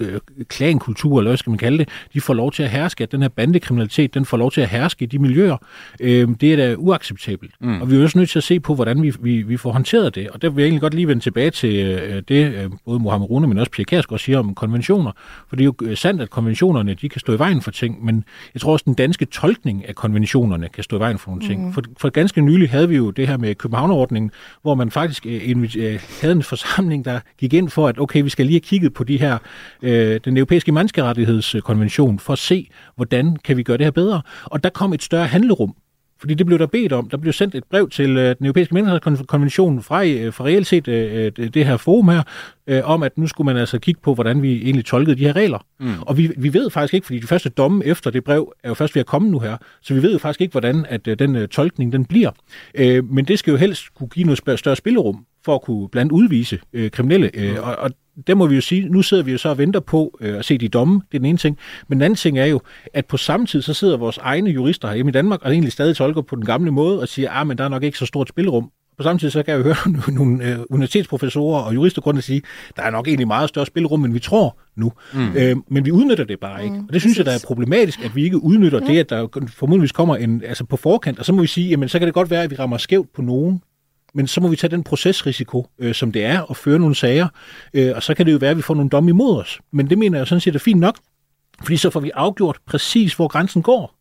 [0.48, 3.22] klankultur, eller hvad skal man kalde det, de får lov til at herske, at den
[3.22, 5.58] her bandekriminalitet, den får lov til at herske i de miljøer.
[6.00, 7.52] Øh, det er da uacceptabelt.
[7.60, 7.82] Mm.
[7.82, 10.16] Og vi er også nødt til at se på, hvordan vi, vi, vi får håndteret
[10.16, 10.30] det.
[10.30, 13.30] Og der vil jeg egentlig godt lige vende tilbage til øh, det, øh, både Mohammed
[13.30, 15.12] Rune, men også Pia Kærsgaard siger om konventioner.
[15.50, 18.06] For det er jo øh, sandt, at konventionerne de kan stå i vejen for ting,
[18.06, 21.48] men jeg tror også, den danske tolkning af konventionerne kan stå i vejen for nogle
[21.48, 21.66] ting.
[21.66, 21.74] Mm.
[21.74, 25.64] For, for ganske nylig havde vi jo det her med Københavnerordningen, hvor man faktisk øh,
[25.78, 28.94] øh, havde en forsamling, der gik ind for, at okay, vi skal lige have kigget
[28.94, 29.38] på de her
[29.82, 34.22] øh, den europæiske menneskerettighedskonvention for at se, hvordan kan vi gøre det her bedre.
[34.44, 35.76] Og der kom et større handlerum
[36.20, 37.10] fordi det blev der bedt om.
[37.10, 40.88] Der blev sendt et brev til øh, den europæiske menneskerettighedskonvention fra, øh, fra reelt set
[40.88, 42.24] øh, det, det her forum her,
[42.68, 45.36] øh, om at nu skulle man altså kigge på, hvordan vi egentlig tolkede de her
[45.36, 45.66] regler.
[45.80, 45.94] Mm.
[46.02, 48.74] Og vi, vi ved faktisk ikke, fordi de første domme efter det brev er jo
[48.74, 51.20] først ved at komme nu her, så vi ved jo faktisk ikke, hvordan at øh,
[51.20, 52.32] den øh, tolkning den bliver.
[52.76, 56.12] Øh, men det skal jo helst kunne give noget større spillerum for at kunne blandt
[56.12, 57.32] udvise øh, kriminelle.
[57.34, 57.92] Øh, og, og
[58.28, 60.46] der må vi jo sige, nu sidder vi jo så og venter på øh, at
[60.46, 61.58] se de domme, det er den ene ting.
[61.88, 62.62] Men den anden ting er jo,
[62.94, 65.96] at på samme tid, så sidder vores egne jurister hjemme i Danmark, og egentlig stadig
[65.96, 68.30] tolker på den gamle måde, og siger, at ah, der er nok ikke så stort
[68.30, 68.72] spilrum.
[68.98, 72.42] På samme tid, så kan jeg jo høre nogle øh, universitetsprofessorer og jurister grunde sige,
[72.76, 74.92] der er nok egentlig meget større spilrum, end vi tror nu.
[75.14, 75.36] Mm.
[75.36, 76.76] Øh, men vi udnytter det bare ikke.
[76.76, 78.92] Mm, og det synes jeg, der er problematisk, at vi ikke udnytter ja.
[78.92, 81.90] det, at der formodentligvis kommer en, altså på forkant, og så må vi sige, jamen
[81.90, 83.62] så kan det godt være, at vi rammer skævt på nogen,
[84.14, 87.28] men så må vi tage den procesrisiko, øh, som det er, at føre nogle sager,
[87.74, 89.60] øh, og så kan det jo være, at vi får nogle domme imod os.
[89.72, 90.98] Men det mener jeg sådan set er fint nok,
[91.64, 93.97] fordi så får vi afgjort præcis, hvor grænsen går.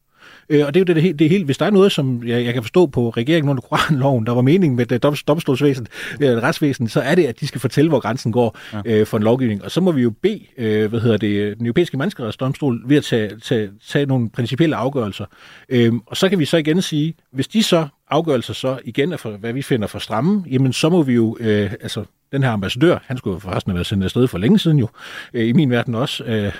[0.48, 2.44] Øh, og det er jo det, det, det helt, hvis der er noget, som jeg,
[2.44, 5.86] jeg kan forstå på regeringen under Koranloven, der var meningen med det domstolsvæsen,
[6.20, 8.80] øh, retsvæsen, så er det, at de skal fortælle, hvor grænsen går ja.
[8.84, 9.64] øh, for en lovgivning.
[9.64, 13.04] Og så må vi jo bede, øh, hvad hedder det, den europæiske menneskerettighedsdomstol ved at
[13.04, 15.24] tage, tage, tage nogle principielle afgørelser.
[15.68, 19.16] Øh, og så kan vi så igen sige, hvis de så afgørelser så igen er
[19.16, 22.50] for, hvad vi finder for stramme, jamen så må vi jo, øh, altså den her
[22.50, 24.88] ambassadør, han skulle forresten have været sendt afsted for længe siden jo,
[25.34, 26.52] øh, i min verden også, øh,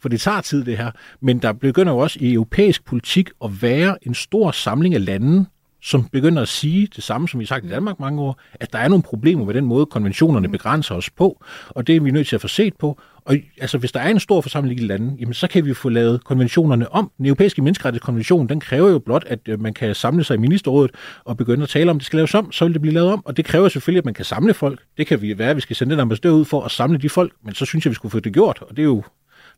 [0.00, 0.90] for det tager tid det her.
[1.20, 5.46] Men der begynder jo også i europæisk politik at være en stor samling af lande,
[5.82, 8.72] som begynder at sige det samme, som vi har sagt i Danmark mange år, at
[8.72, 12.10] der er nogle problemer med den måde, konventionerne begrænser os på, og det er vi
[12.10, 13.00] nødt til at få set på.
[13.24, 15.88] Og altså, hvis der er en stor forsamling i lande, jamen, så kan vi få
[15.88, 17.10] lavet konventionerne om.
[17.18, 20.90] Den europæiske menneskerettighedskonvention, den kræver jo blot, at øh, man kan samle sig i ministerrådet
[21.24, 23.12] og begynde at tale om, at det skal laves om, så vil det blive lavet
[23.12, 23.22] om.
[23.26, 24.80] Og det kræver selvfølgelig, at man kan samle folk.
[24.96, 27.08] Det kan vi være, at vi skal sende en ambassadør ud for at samle de
[27.08, 28.62] folk, men så synes jeg, vi skulle få det gjort.
[28.68, 29.02] Og det er jo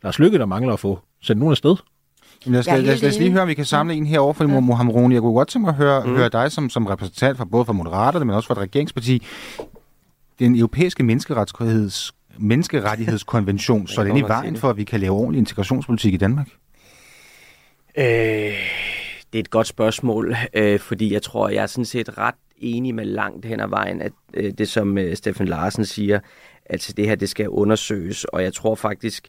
[0.03, 1.77] Lars Lykke, der mangler at få sendt nogen afsted.
[2.47, 4.45] Jamen, jeg skal, lad, lad os lige høre, om vi kan samle en herovre for
[4.45, 4.61] ja.
[4.61, 5.15] Mohamed Roni.
[5.15, 6.17] Jeg kunne godt tænke mig at høre, mm.
[6.17, 9.23] høre dig som, som repræsentant for både for Moderaterne, men også for et regeringsparti.
[10.39, 16.15] Den europæiske menneskerettigheds menneskerettighedskonvention, så den i vejen for, at vi kan lave ordentlig integrationspolitik
[16.15, 16.49] i Danmark?
[17.97, 18.05] Øh,
[19.33, 22.95] det er et godt spørgsmål, øh, fordi jeg tror, jeg er sådan set ret enig
[22.95, 26.21] med langt hen ad vejen, at øh, det som øh, Steffen Larsen siger,
[26.67, 29.29] altså det her, det skal undersøges, og jeg tror faktisk,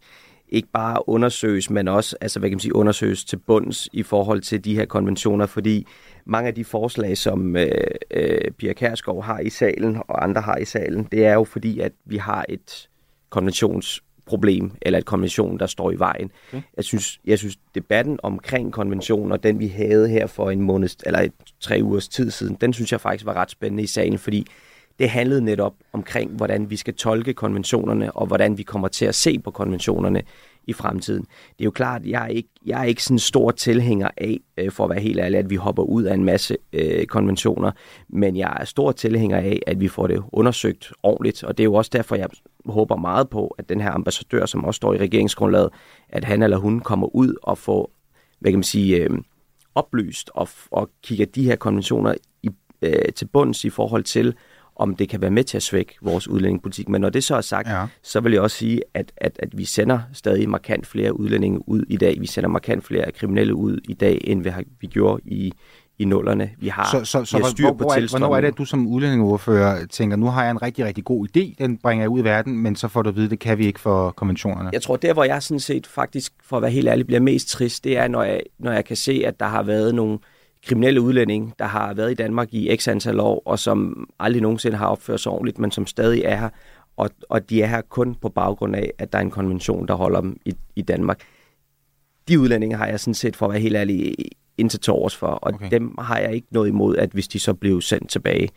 [0.54, 4.42] ikke bare undersøges, men også altså, hvad kan man sige, undersøges til bunds i forhold
[4.42, 5.88] til de her konventioner, fordi
[6.26, 7.68] mange af de forslag, som øh,
[8.12, 11.80] øh, Pia Kærsgaard har i salen, og andre har i salen, det er jo fordi,
[11.80, 12.90] at vi har et
[13.30, 16.32] konventionsproblem, eller et konvention, der står i vejen.
[16.50, 16.62] Okay.
[16.78, 21.20] Jeg, synes, jeg synes, debatten omkring konventioner, den vi havde her for en måned, eller
[21.20, 24.48] et, tre ugers tid siden, den synes jeg faktisk var ret spændende i salen, fordi
[25.04, 29.16] det handlede netop omkring, hvordan vi skal tolke konventionerne, og hvordan vi kommer til at
[29.16, 30.22] se på konventionerne
[30.68, 31.22] i fremtiden.
[31.22, 34.40] Det er jo klart, jeg er ikke, jeg er ikke sådan en stor tilhænger af,
[34.58, 37.72] øh, for at være helt ærlig, at vi hopper ud af en masse øh, konventioner,
[38.10, 41.66] men jeg er stor tilhænger af, at vi får det undersøgt ordentligt, og det er
[41.66, 42.28] jo også derfor, jeg
[42.66, 45.70] håber meget på, at den her ambassadør, som også står i regeringsgrundlaget,
[46.10, 47.92] at han eller hun kommer ud og får,
[48.40, 49.10] hvad kan man sige, øh,
[49.76, 52.14] oplyst og, og kigger de her konventioner
[52.44, 52.50] i,
[52.82, 54.36] øh, til bunds i forhold til,
[54.76, 56.90] om det kan være med til at svække vores udlændingepolitik.
[56.90, 57.86] Men når det så er sagt, ja.
[58.04, 61.84] så vil jeg også sige, at, at, at vi sender stadig markant flere udlændinge ud
[61.90, 62.18] i dag.
[62.20, 65.54] Vi sender markant flere kriminelle ud i dag, end vi, har, vi gjorde i,
[66.00, 66.50] i nullerne.
[66.58, 68.58] Vi har, så, så, så vi har styr hvor, på hvor, hvornår er det, at
[68.58, 72.10] du som udlændingeordfører tænker, nu har jeg en rigtig, rigtig god idé, den bringer jeg
[72.10, 74.70] ud i verden, men så får du at vide, det kan vi ikke for konventionerne?
[74.74, 77.50] Jeg tror, der hvor jeg sådan set faktisk, for at være helt ærlig, bliver mest
[77.50, 80.20] trist, det er, når jeg, når jeg kan se, at der har været nogle
[80.66, 84.78] kriminelle udlændinge, der har været i Danmark i x antal år, og som aldrig nogensinde
[84.78, 86.50] har opført sig ordentligt, men som stadig er her,
[86.98, 89.94] og, og de er her kun på baggrund af, at der er en konvention, der
[89.94, 91.22] holder dem i, i Danmark.
[92.28, 94.16] De udlændinge har jeg sådan set, for at være helt ærlig,
[94.58, 95.72] indtil til års for, og okay.
[95.72, 98.50] dem har jeg ikke noget imod, at hvis de så blev sendt tilbage.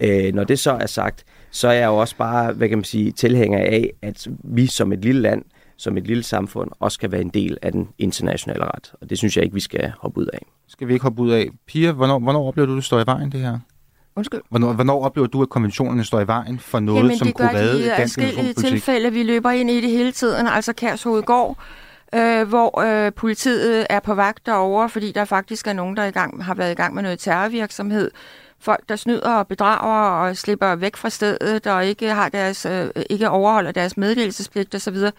[0.00, 2.84] Øh, når det så er sagt, så er jeg jo også bare, hvad kan man
[2.84, 5.44] sige, tilhænger af, at vi som et lille land,
[5.82, 8.92] som et lille samfund, også skal være en del af den internationale ret.
[9.00, 10.46] Og det synes jeg ikke, vi skal hoppe ud af.
[10.68, 11.48] Skal vi ikke hoppe ud af.
[11.66, 13.58] Pia, hvornår, hvornår oplever du, at det står i vejen, det her?
[14.16, 14.40] Undskyld.
[14.50, 17.88] Hvornår, hvornår oplever du, at konventionerne står i vejen for noget, Jamen, som kunne redde
[17.88, 20.46] dansk Jamen, det tilfælde, vi løber ind i det hele tiden.
[20.46, 21.58] Altså Kærshovedgård,
[22.14, 26.10] øh, hvor øh, politiet er på vagt derovre, fordi der faktisk er nogen, der i
[26.10, 28.10] gang, har været i gang med noget terrorvirksomhed.
[28.62, 32.90] Folk, der snyder og bedrager og slipper væk fra stedet og ikke, har deres, øh,
[33.10, 34.94] ikke overholder deres meddelelsespligt osv.
[34.94, 35.12] Det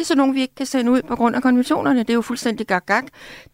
[0.00, 1.98] er så nogen, vi ikke kan sende ud på grund af konventionerne.
[1.98, 3.02] Det er jo fuldstændig gag-gag.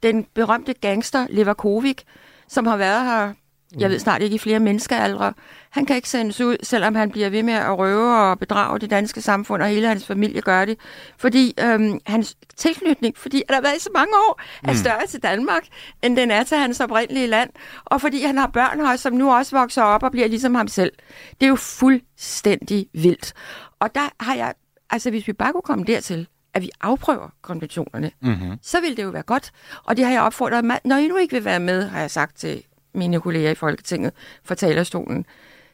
[0.03, 2.03] Den berømte gangster Leverkovic,
[2.49, 3.33] som har været her
[3.79, 5.35] jeg ved snart ikke i flere menneskealdre.
[5.71, 8.91] Han kan ikke sendes ud, selvom han bliver ved med at røve og bedrage det
[8.91, 10.79] danske samfund, og hele hans familie gør det.
[11.19, 14.77] Fordi øhm, hans tilknytning, fordi han har været i så mange år, er mm.
[14.77, 15.63] større til Danmark,
[16.03, 17.51] end den er til hans oprindelige land.
[17.85, 20.69] Og fordi han har børn her, som nu også vokser op og bliver ligesom ham
[20.69, 20.93] selv.
[21.41, 23.33] Det er jo fuldstændig vildt.
[23.81, 24.55] Og der har jeg,
[24.91, 28.59] altså hvis vi bare kunne komme dertil, at vi afprøver konventionerne, mm-hmm.
[28.63, 29.53] så vil det jo være godt.
[29.85, 32.37] Og det har jeg opfordret, når I nu ikke vil være med, har jeg sagt
[32.37, 32.63] til
[32.97, 34.13] mine kolleger i Folketinget
[34.45, 35.27] fra talerstolen,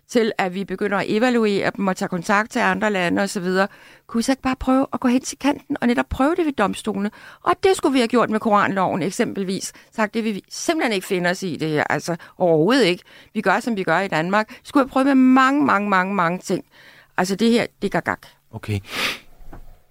[0.08, 3.46] til at vi begynder at evaluere dem og tage kontakt til andre lande osv.,
[4.06, 6.46] kunne vi så ikke bare prøve at gå hen til kanten og netop prøve det
[6.46, 7.10] ved domstolene?
[7.42, 9.72] Og det skulle vi have gjort med koranloven eksempelvis.
[9.92, 11.84] Sagt, det vil vi simpelthen ikke finde os i det her.
[11.90, 13.02] Altså overhovedet ikke.
[13.34, 14.58] Vi gør, som vi gør i Danmark.
[14.64, 16.64] Skulle have prøvet med mange, mange, mange, mange ting.
[17.16, 18.26] Altså det her, det er gak.
[18.52, 18.78] Okay.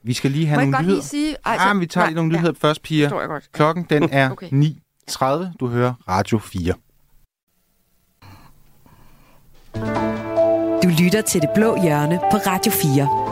[0.04, 1.02] Vi skal lige have Må jeg nogle godt nyheder.
[1.02, 1.36] lige sige...
[1.46, 3.10] Altså, ja, men vi tager lige nogle nyheder først, Pia.
[3.20, 3.42] Jeg.
[3.54, 4.50] Klokken den er Okay.
[4.50, 5.58] 9.30.
[5.60, 6.74] Du hører Radio 4.
[9.76, 13.32] Du lytter til Det Blå Hjørne på Radio 4.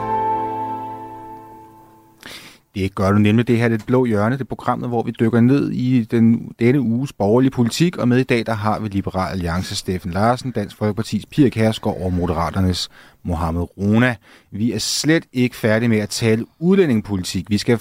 [2.74, 5.70] Det gør du nemlig det her Det Blå Hjørne, det programmet, hvor vi dykker ned
[5.70, 9.76] i den, denne uges borgerlige politik, og med i dag der har vi Liberal Alliance
[9.76, 12.88] Steffen Larsen, Dansk Folkepartis Pia Kærsgaard og Moderaternes
[13.22, 14.16] Mohammed Rona.
[14.50, 17.50] Vi er slet ikke færdige med at tale udlændingepolitik.
[17.50, 17.80] Vi skal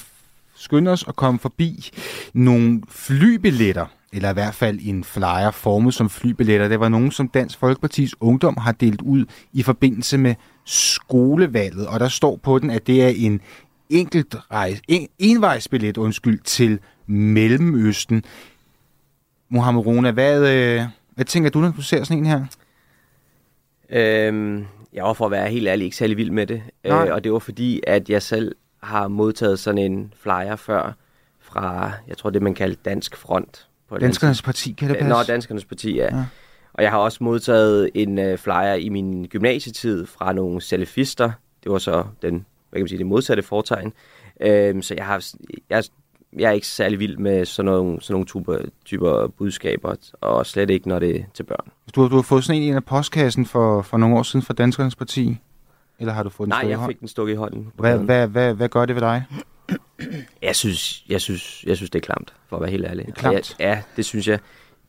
[0.56, 1.90] skynde os at komme forbi
[2.34, 6.68] nogle flybilletter, eller i hvert fald en flyer formet som flybilletter.
[6.68, 12.00] Det var nogen, som Dansk Folkepartis Ungdom har delt ud i forbindelse med skolevalget, og
[12.00, 13.42] der står på den, at det er en
[13.90, 18.24] enkelt rejse, en, envejsbillet undskyld, til Mellemøsten.
[19.50, 20.82] Mohammed Rona, hvad, øh,
[21.16, 22.46] hvad tænker du, når du ser sådan en her?
[23.90, 26.62] Øhm, jeg var for at være helt ærlig ikke særlig vild med det.
[26.84, 30.94] Øh, og det var fordi, at jeg selv har modtaget sådan en flyer før
[31.40, 33.69] fra, jeg tror det man kalder Dansk Front.
[33.90, 35.10] På Danskernes Parti, kan det passe?
[35.10, 36.16] Nå, Danskernes Parti, ja.
[36.18, 36.26] Ja.
[36.74, 41.32] Og jeg har også modtaget en øh, flyer i min gymnasietid fra nogle salafister.
[41.64, 42.32] Det var så den,
[42.70, 43.94] hvad kan man sige, det modsatte fortegn.
[44.42, 45.26] Øhm, så jeg, har,
[45.70, 45.84] jeg,
[46.38, 50.70] jeg er ikke særlig vild med sådan nogle, sådan nogle typer, typer budskaber, og slet
[50.70, 51.72] ikke, når det er til børn.
[51.96, 54.24] Du, har- du har fået sådan en i en af postkassen for, for nogle år
[54.24, 55.38] siden fra Danskernes Parti?
[56.00, 57.72] Eller har du fået den Nej, jeg fik den stukket i hånden.
[57.78, 59.24] Hvad, hvad, hvad, hvad gør det ved dig?
[60.42, 63.06] Jeg synes, jeg synes, jeg synes, det er klamt, for at være helt ærlig.
[63.06, 63.56] Det er klamt?
[63.60, 64.40] Jeg, ja, det synes jeg.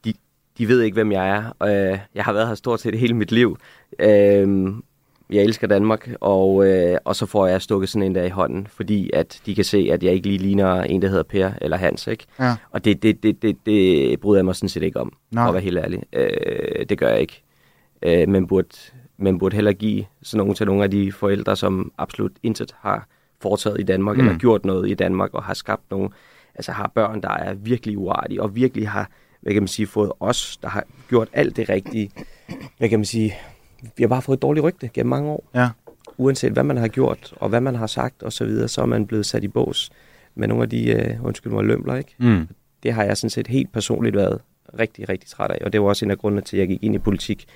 [0.05, 0.15] De,
[0.59, 1.53] de ved ikke, hvem jeg er.
[1.59, 3.59] Og, øh, jeg har været her stort set hele mit liv.
[3.99, 4.73] Øh,
[5.31, 8.67] jeg elsker Danmark, og, øh, og så får jeg stukket sådan en der i hånden,
[8.67, 11.77] fordi at de kan se, at jeg ikke lige ligner en, der hedder Per eller
[11.77, 12.07] Hans.
[12.07, 12.25] Ikke?
[12.39, 12.55] Ja.
[12.71, 15.45] Og det, det, det, det, det bryder jeg mig sådan set ikke om, Nej.
[15.45, 16.03] for at være helt ærlig.
[16.13, 17.43] Øh, det gør jeg ikke.
[18.03, 18.69] Øh, men burde,
[19.17, 23.09] men burde heller give sådan nogle til nogle af de forældre, som absolut intet har
[23.41, 24.21] foretaget i Danmark, mm.
[24.21, 26.09] eller gjort noget i Danmark, og har skabt nogle,
[26.55, 30.13] altså har børn, der er virkelig uartige, og virkelig har, hvad kan man sige, fået
[30.21, 32.11] os, der har gjort alt det rigtige,
[32.79, 33.35] hvad kan man sige,
[33.97, 35.49] vi har bare fået et dårligt rygte gennem mange år.
[35.55, 35.69] Ja.
[36.17, 38.87] Uanset hvad man har gjort, og hvad man har sagt, og så videre, så er
[38.87, 39.91] man blevet sat i bås
[40.35, 42.15] med nogle af de, uh, undskyld mig, lømler, ikke?
[42.19, 42.49] Mm.
[42.83, 44.41] det har jeg sådan set helt personligt været
[44.79, 45.59] rigtig, rigtig træt af.
[45.65, 47.47] Og det var også en af grundene til, at jeg gik ind i politik.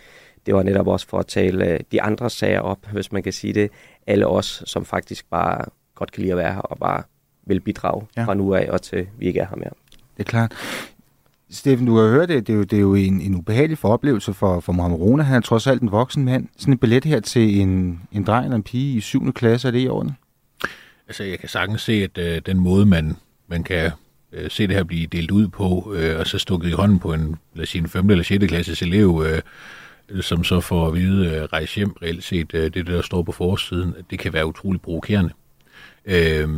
[0.47, 3.33] Det var netop også for at tale øh, de andre sager op, hvis man kan
[3.33, 3.71] sige det.
[4.07, 7.03] Alle os, som faktisk bare godt kan lide at være her og bare
[7.47, 8.25] vil bidrage Ja.
[8.25, 9.71] fra nu af og til vi ikke er her mere.
[10.17, 10.53] Det er klart.
[11.51, 14.33] Steffen, du har hørt det, det er jo, det er jo en, en ubehagelig foroplevelse
[14.35, 15.23] for, for Mohammed Rona.
[15.23, 16.49] Han er trods alt en voksen mand.
[16.59, 19.33] Sådan en billet her til en, en dreng eller en pige i 7.
[19.33, 20.13] klasse, er det i orden?
[21.09, 23.17] Altså, jeg kan sagtens se, at øh, den måde, man,
[23.49, 23.91] man kan
[24.33, 27.13] øh, se det her blive delt ud på, øh, og så stukket i hånden på
[27.13, 28.11] en, lad os sige, en 5.
[28.11, 28.47] eller 6.
[28.47, 29.43] klasses elev, øh,
[30.21, 33.33] som så får at vide, øh, rejse hjem reelt set, øh, det der står på
[33.33, 35.31] forsiden, det kan være utroligt provokerende.
[36.05, 36.49] Øh,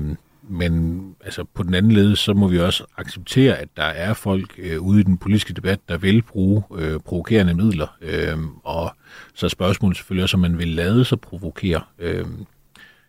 [0.48, 4.54] men altså, på den anden led, så må vi også acceptere, at der er folk
[4.58, 7.96] øh, ude i den politiske debat, der vil bruge øh, provokerende midler.
[8.00, 8.96] Øh, og
[9.34, 11.80] så er spørgsmålet selvfølgelig også, om man vil lade sig provokere.
[11.98, 12.24] Øh,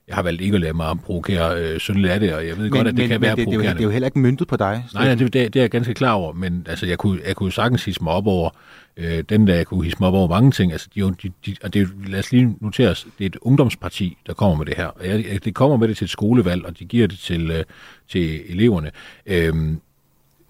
[0.07, 2.63] jeg har valgt ikke at lade mig provokere øh, synligt af det, og jeg ved
[2.63, 3.77] men, godt, at det men, kan men være det, det, er jo, provokerende.
[3.77, 4.85] det er jo heller ikke myntet på dig.
[4.93, 7.35] Nej, nej det, det, det er jeg ganske klar over, men altså, jeg, kunne, jeg
[7.35, 8.49] kunne sagtens hisse mig op over
[8.97, 10.71] øh, den der, jeg kunne hisse mig op over mange ting.
[10.71, 13.37] Altså, de, de, de, og det, er lad os lige notere os, det er et
[13.41, 14.85] ungdomsparti, der kommer med det her.
[14.85, 17.51] Og jeg, jeg, det kommer med det til et skolevalg, og de giver det til,
[17.51, 17.63] øh,
[18.09, 18.91] til eleverne.
[19.25, 19.71] Øhm,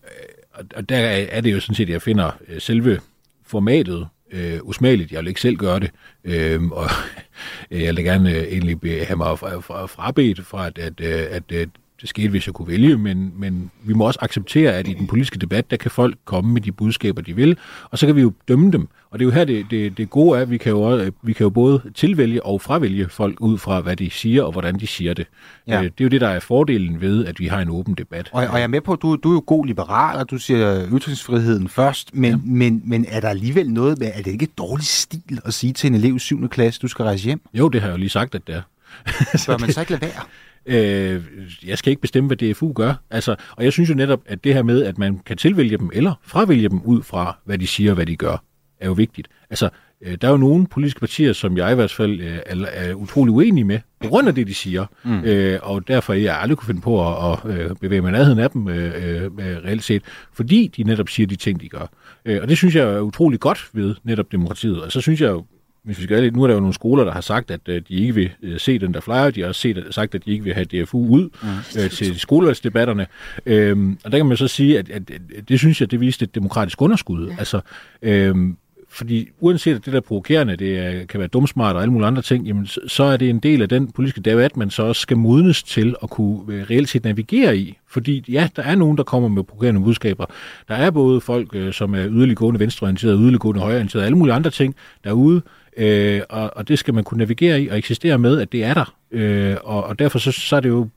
[0.04, 0.10] øh,
[0.54, 3.00] og, og der er, det jo sådan set, at jeg finder øh, selve
[3.46, 5.12] formatet øh, usmageligt.
[5.12, 5.92] Jeg vil ikke selv gøre det,
[6.24, 6.90] øhm, og
[7.72, 11.28] jeg vil gerne øh, egentlig be- have mig fra, fra, frabedt fra, at, at, øh,
[11.30, 11.70] at, at
[12.02, 15.08] det skete, hvis jeg kunne vælge, men, men vi må også acceptere, at i den
[15.08, 17.58] politiske debat, der kan folk komme med de budskaber, de vil,
[17.92, 18.88] og så kan vi jo dømme dem.
[19.12, 21.12] Og det er jo her, det, det, det gode er, at vi kan, jo, også-
[21.24, 24.80] vi kan jo både tilvælge og fravælge folk ud fra, hvad de siger, og hvordan
[24.80, 25.28] de siger det.
[25.68, 25.78] Ja.
[25.78, 28.30] Øh, det er jo det, der er fordelen ved, at vi har en åben debat.
[28.32, 30.38] Og, og jeg er med på, at du, du er jo god liberal, og du
[30.38, 32.38] siger ytringsfriheden først, men, ja.
[32.46, 35.74] men, men er der alligevel noget med, er det ikke et dårligt stil at sige
[35.74, 36.50] til en elev i 7.
[36.50, 37.42] klasse, du skal rejse hjem?
[37.54, 38.62] Jo, det har jeg jo lige sagt, at det er.
[39.48, 40.22] Bør man så ikke lade være?
[40.68, 41.24] Øh,
[41.66, 42.94] jeg skal ikke bestemme, hvad DFU gør.
[43.10, 45.90] Altså, og jeg synes jo netop, at det her med, at man kan tilvælge dem
[45.94, 48.44] eller fravælge dem ud fra, hvad de siger og hvad de gør,
[48.80, 49.28] er jo vigtigt.
[49.50, 49.70] Altså,
[50.02, 52.94] øh, der er jo nogle politiske partier, som jeg i hvert fald øh, er, er
[52.94, 54.86] utrolig uenig med, på grund af det, de siger.
[55.04, 55.24] Mm.
[55.24, 58.40] Øh, og derfor er jeg aldrig kunne finde på at, at øh, bevæge mig nærheden
[58.40, 60.02] af dem øh, øh, øh, reelt set,
[60.34, 61.92] fordi de netop siger de ting, de gør.
[62.26, 64.82] Øh, og det synes jeg er utrolig godt ved netop demokratiet.
[64.82, 65.46] Og så synes jeg jo,
[65.88, 67.82] hvis vi skal lidt, nu er der jo nogle skoler, der har sagt, at øh,
[67.90, 69.30] de ikke vil øh, se den der flyer.
[69.30, 71.82] De har også set, sagt, at de ikke vil have DFU ud mm.
[71.82, 73.08] øh, til skolevalgsdebatterne.
[73.46, 76.24] Øhm, og der kan man så sige, at, at, at det synes jeg, det viste
[76.24, 77.28] et demokratisk underskud.
[77.28, 77.36] Ja.
[77.40, 77.60] Altså,
[78.02, 78.58] øhm,
[78.90, 82.22] fordi uanset at det der provokerende, det er, kan være dumsmart og alle mulige andre
[82.22, 85.18] ting, jamen, så, er det en del af den politiske debat, man så også skal
[85.18, 87.78] modnes til at kunne øh, reelt set navigere i.
[87.88, 90.26] Fordi ja, der er nogen, der kommer med provokerende budskaber.
[90.68, 95.42] Der er både folk, som er yderliggående venstreorienterede, yderliggående højreorienterede, alle mulige andre ting derude,
[95.78, 98.74] øh, og, og det skal man kunne navigere i og eksistere med, at det er
[98.74, 98.96] der.
[99.12, 100.88] Øh, og, og derfor så, så er det jo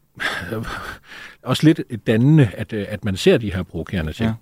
[1.42, 4.28] også lidt dannende, at, øh, at man ser de her provokerende ting.
[4.28, 4.34] Ja.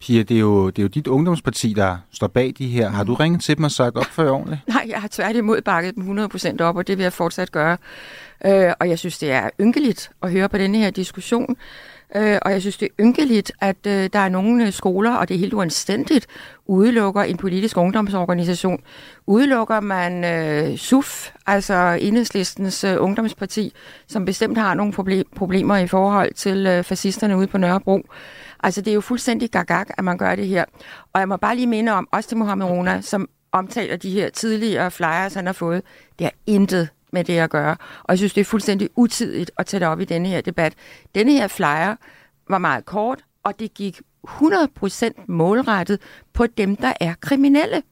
[0.00, 2.90] Pia, det er, jo, det er jo dit ungdomsparti, der står bag de her.
[2.90, 4.60] Har du ringet til dem og sagt op for ordentligt?
[4.68, 7.76] Nej, jeg har tværtimod bakket dem 100% op, og det vil jeg fortsat gøre.
[8.46, 11.56] Øh, og jeg synes, det er ynkeligt at høre på denne her diskussion.
[12.16, 15.28] Øh, og jeg synes, det er ynkeligt, at øh, der er nogle øh, skoler, og
[15.28, 16.26] det er helt uanstændigt,
[16.66, 18.80] udelukker en politisk ungdomsorganisation.
[19.26, 23.72] Udelukker man øh, SUF, altså Enhedslistens øh, ungdomsparti,
[24.06, 28.02] som bestemt har nogle proble- problemer i forhold til øh, fascisterne ude på Nørrebro.
[28.62, 30.64] Altså, det er jo fuldstændig gagag, at man gør det her.
[31.12, 34.28] Og jeg må bare lige minde om, også til Mohammed Rona, som omtaler de her
[34.30, 35.82] tidligere flyers, han har fået.
[36.18, 37.76] Det har intet med det at gøre.
[38.02, 40.74] Og jeg synes, det er fuldstændig utidigt at tage det op i denne her debat.
[41.14, 41.96] Denne her flyer
[42.48, 46.00] var meget kort, og det gik 100% målrettet
[46.32, 47.82] på dem, der er kriminelle.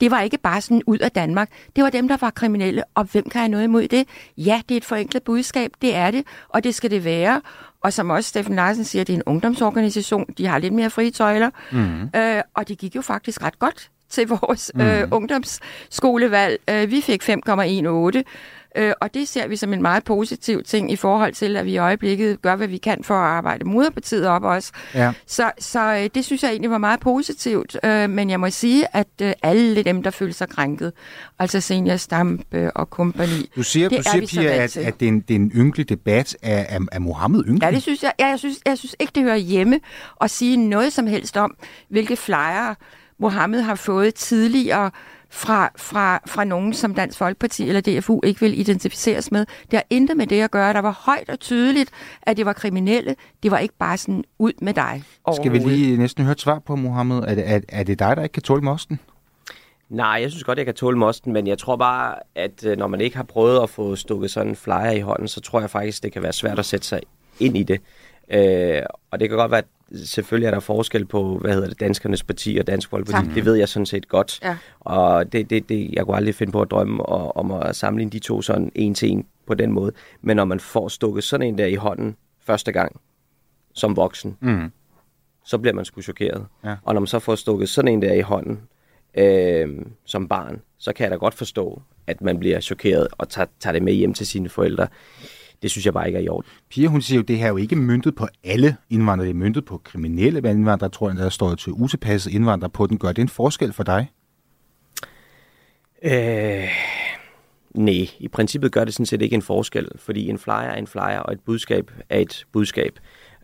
[0.00, 1.48] Det var ikke bare sådan ud af Danmark.
[1.76, 4.08] Det var dem, der var kriminelle, og hvem kan have noget imod det?
[4.36, 7.40] Ja, det er et forenklet budskab, det er det, og det skal det være.
[7.80, 11.10] Og som også Steffen Larsen siger, det er en ungdomsorganisation, de har lidt mere frie
[11.10, 12.20] tøjler, mm.
[12.20, 14.80] øh, og det gik jo faktisk ret godt til vores mm.
[14.80, 16.58] øh, ungdomsskolevalg.
[16.70, 18.22] Øh, vi fik 5,18
[18.76, 21.72] Øh, og det ser vi som en meget positiv ting i forhold til, at vi
[21.72, 24.72] i øjeblikket gør, hvad vi kan for at arbejde moderpartiet op også.
[24.94, 25.12] Ja.
[25.26, 27.76] Så, så øh, det synes jeg egentlig var meget positivt.
[27.84, 30.92] Øh, men jeg må sige, at øh, alle dem, der føler sig krænket,
[31.38, 35.12] altså Senior Stampe og kompagni, Du siger, det du siger Pia, at, at det, er
[35.12, 36.36] en, det er en ynkelig debat.
[36.42, 37.62] Er, er, er Mohammed ynkelig?
[37.62, 38.12] Ja, det synes jeg.
[38.18, 39.80] Ja, jeg, synes, jeg synes ikke, det hører hjemme
[40.20, 41.54] at sige noget som helst om,
[41.88, 42.74] hvilke flyer
[43.18, 44.90] Mohammed har fået tidligere
[45.32, 49.46] fra, fra, fra nogen, som Dansk Folkeparti eller DFU ikke vil identificeres med.
[49.70, 50.72] Det har intet med det at gøre.
[50.72, 51.90] Der var højt og tydeligt,
[52.22, 53.16] at det var kriminelle.
[53.42, 55.02] Det var ikke bare sådan ud med dig
[55.36, 57.16] Skal vi lige næsten høre et svar på, Mohammed?
[57.16, 59.00] Er det, er, er det dig, der ikke kan tåle mosten?
[59.88, 62.86] Nej, jeg synes godt, jeg kan tåle mosten, men jeg tror bare, at øh, når
[62.86, 65.70] man ikke har prøvet at få stukket sådan en flyer i hånden, så tror jeg
[65.70, 67.00] faktisk, det kan være svært at sætte sig
[67.40, 67.80] ind i det.
[68.30, 71.80] Øh, og det kan godt være, at selvfølgelig er der forskel på, hvad hedder det,
[71.80, 73.26] Danskernes Parti og Dansk Folkeparti.
[73.26, 73.34] Tak.
[73.34, 74.40] Det ved jeg sådan set godt.
[74.42, 74.56] Ja.
[74.80, 78.10] Og det, det, det, jeg kunne aldrig finde på at drømme og, om at sammenligne
[78.10, 79.92] de to sådan en til en på den måde.
[80.22, 83.00] Men når man får stukket sådan en der i hånden første gang,
[83.74, 84.70] som voksen, mm.
[85.44, 86.46] så bliver man sgu chokeret.
[86.64, 86.76] Ja.
[86.82, 88.60] Og når man så får stukket sådan en der i hånden
[89.14, 89.68] øh,
[90.04, 93.72] som barn, så kan jeg da godt forstå, at man bliver chokeret og tager, tager
[93.72, 94.86] det med hjem til sine forældre
[95.62, 96.50] det synes jeg bare ikke er i orden.
[96.70, 99.34] Pia, hun siger jo, at det her er jo ikke myndet på alle indvandrere, det
[99.34, 102.98] er myndet på kriminelle indvandrere, tror jeg, der står til utilpasset indvandrere på den.
[102.98, 104.10] Gør det en forskel for dig?
[106.02, 106.68] Øh,
[107.74, 110.86] nej, i princippet gør det sådan set ikke en forskel, fordi en flyer er en
[110.86, 112.98] flyer, og et budskab er et budskab.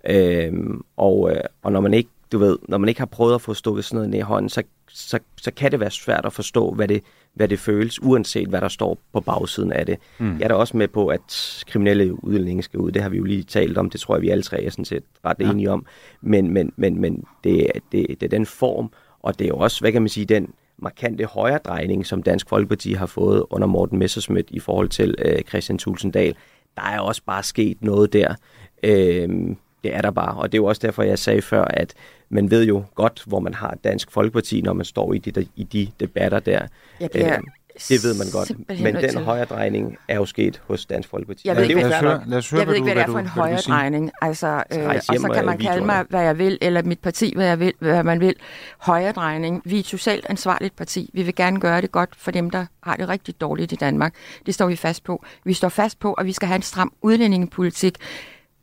[0.07, 0.53] Øh,
[0.97, 3.55] og, øh, og når man ikke du ved, når man ikke har prøvet at få
[3.55, 6.71] stukket sådan noget ned i hånden, så, så, så kan det være svært at forstå,
[6.71, 7.03] hvad det,
[7.35, 9.99] hvad det føles, uanset hvad der står på bagsiden af det.
[10.19, 10.39] Mm.
[10.39, 12.93] Jeg er da også med på, at kriminelle udlændinge skal ud.
[12.93, 13.91] Det har vi jo lige talt om.
[13.91, 15.51] Det tror jeg, vi alle tre er sådan set ret ja.
[15.51, 15.87] enige om.
[16.21, 19.81] Men, men, men, men det, det, det er den form, og det er jo også,
[19.81, 24.47] hvad kan man sige, den markante højredrejning, som Dansk Folkeparti har fået under Morten Messerschmidt
[24.51, 26.35] i forhold til øh, Christian Tulsendal.
[26.77, 28.35] Der er også bare sket noget der.
[28.83, 29.29] Øh,
[29.85, 31.95] det er der bare, og det er jo også derfor, jeg sagde før, at
[32.31, 35.65] man ved jo godt, hvor man har Dansk Folkeparti, når man står i de, i
[35.65, 36.67] de debatter der.
[37.01, 37.43] Jeg bliver øh,
[37.89, 38.81] det ved man godt.
[38.83, 41.49] Men den højre drejning er jo sket hos Dansk Folkeparti.
[41.49, 42.23] Jeg ved ikke, hvad, høre,
[42.59, 44.11] jeg ved ikke, hvad det er for en højre drejning.
[44.23, 47.47] Altså, øh, og så kan man kalde mig, hvad jeg vil, eller mit parti, hvad,
[47.47, 48.35] jeg vil, hvad man vil.
[48.79, 49.63] Højre drejning.
[49.65, 51.11] Vi er et socialt ansvarligt parti.
[51.13, 54.15] Vi vil gerne gøre det godt for dem, der har det rigtig dårligt i Danmark.
[54.47, 55.25] Det står vi fast på.
[55.45, 57.99] Vi står fast på, at vi skal have en stram udlændingepolitik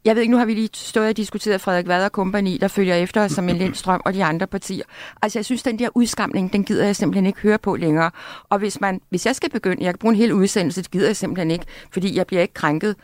[0.06, 2.96] jeg ved ikke, nu har vi lige stået og diskuteret Frederik Vader Company, der følger
[2.96, 4.84] efter os som en Lindstrøm og de andre partier.
[5.22, 8.12] Altså, jeg synes, den der udskamning, den gider jeg simpelthen ikke høre på længere.
[8.50, 11.08] Og hvis, man, hvis jeg skal begynde, jeg kan bruge en hel udsendelse, det gider
[11.08, 12.96] jeg simpelthen ikke, fordi jeg bliver ikke krænket.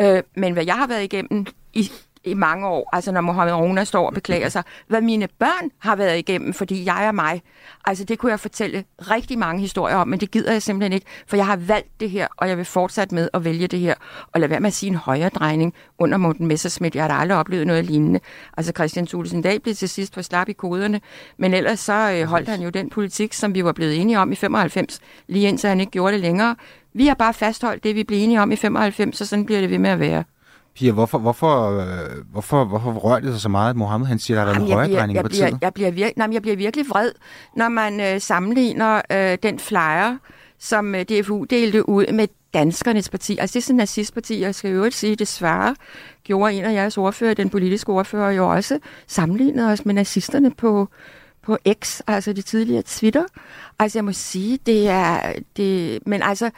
[0.00, 1.90] Øh, men hvad jeg har været igennem i,
[2.24, 5.96] i mange år, altså når Mohammed Rona står og beklager sig, hvad mine børn har
[5.96, 7.42] været igennem, fordi jeg er mig.
[7.84, 11.06] Altså det kunne jeg fortælle rigtig mange historier om, men det gider jeg simpelthen ikke,
[11.26, 13.94] for jeg har valgt det her, og jeg vil fortsætte med at vælge det her,
[14.32, 16.96] og lade være med at sige en højere drejning under Morten Messersmith.
[16.96, 18.20] Jeg har da aldrig oplevet noget lignende.
[18.56, 21.00] Altså Christian Thulesen Dahl blev til sidst for slap i koderne,
[21.36, 24.32] men ellers så øh, holdt han jo den politik, som vi var blevet enige om
[24.32, 26.56] i 95, lige indtil han ikke gjorde det længere.
[26.92, 29.70] Vi har bare fastholdt det, vi blev enige om i 95, så sådan bliver det
[29.70, 30.24] ved med at være.
[30.74, 34.40] Pia, hvorfor, hvorfor, øh, hvorfor, hvorfor rører det sig så meget, at Mohammed han siger,
[34.40, 35.58] at der været en højredrejning på tiden?
[35.62, 37.10] jeg, bliver virke, nej, jeg bliver virkelig vred,
[37.56, 40.16] når man øh, sammenligner øh, den flyer,
[40.58, 43.38] som øh, DFU delte ud med Danskernes Parti.
[43.38, 45.74] Altså det er sådan nazistparti, jeg skal øvrigt sige, desværre
[46.24, 50.88] gjorde en af jeres ordfører, den politiske ordfører, jo også sammenlignet os med nazisterne på,
[51.42, 53.24] på X, altså det tidligere Twitter.
[53.78, 56.50] Altså jeg må sige, det er, det, men altså,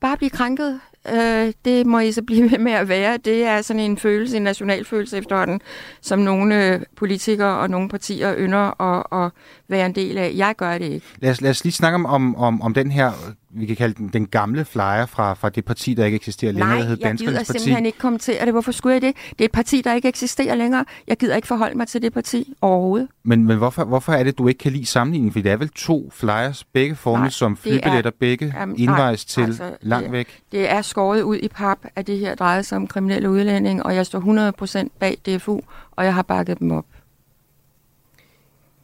[0.00, 3.16] bare blive krænket, øh, det må I så blive ved med at være.
[3.16, 5.60] Det er sådan en følelse, en nationalfølelse efterhånden,
[6.00, 9.30] som nogle øh, politikere og nogle partier ynder at, at
[9.70, 10.32] være en del af.
[10.36, 11.06] Jeg gør det ikke.
[11.18, 13.12] Lad os, lad os lige snakke om, om, om, om den her,
[13.50, 16.68] vi kan kalde den, den gamle flyer fra, fra det parti, der ikke eksisterer længere,
[16.68, 17.58] Nej, der hedder jeg gider Danskernes Parti.
[17.58, 18.52] simpelthen ikke kommentere det.
[18.54, 19.16] Hvorfor skulle jeg det?
[19.30, 20.84] Det er et parti, der ikke eksisterer længere.
[21.08, 23.08] Jeg gider ikke forholde mig til det parti overhovedet.
[23.24, 25.32] Men, men hvorfor, hvorfor er det, du ikke kan lide sammenligningen?
[25.32, 29.36] For det er vel to flyers, begge formet Nej, som er- flybilletter, begge Jamen, indvejs
[29.38, 30.38] nej, til altså, langt det- væk.
[30.52, 33.94] Det er skåret ud i pap, at det her drejer sig om kriminelle udlændinge, og
[33.94, 35.60] jeg står 100% bag DFU,
[35.92, 36.84] og jeg har bakket dem op.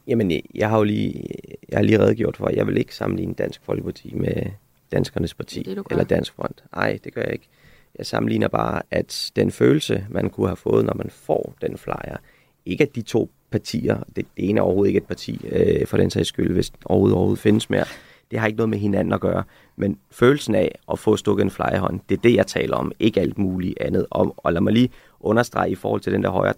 [0.07, 1.23] Jamen, jeg har jo lige,
[1.69, 4.43] jeg har lige redegjort for, at jeg vil ikke sammenligne Dansk Folkeparti med
[4.91, 6.63] Danskernes Parti Det er eller Dansk Front.
[6.75, 7.47] Nej, det gør jeg ikke.
[7.97, 12.17] Jeg sammenligner bare, at den følelse, man kunne have fået, når man får den flyer,
[12.65, 15.97] ikke at de to partier, det, det ene er overhovedet ikke et parti, øh, for
[15.97, 17.85] den sags skyld, hvis overhovedet, overhovedet findes mere,
[18.31, 19.43] det har ikke noget med hinanden at gøre.
[19.75, 22.75] Men følelsen af at få stukket en flyer i hånden, det er det, jeg taler
[22.75, 24.05] om, ikke alt muligt andet.
[24.09, 24.89] Og, og lad mig lige
[25.19, 26.53] understrege i forhold til den der højre.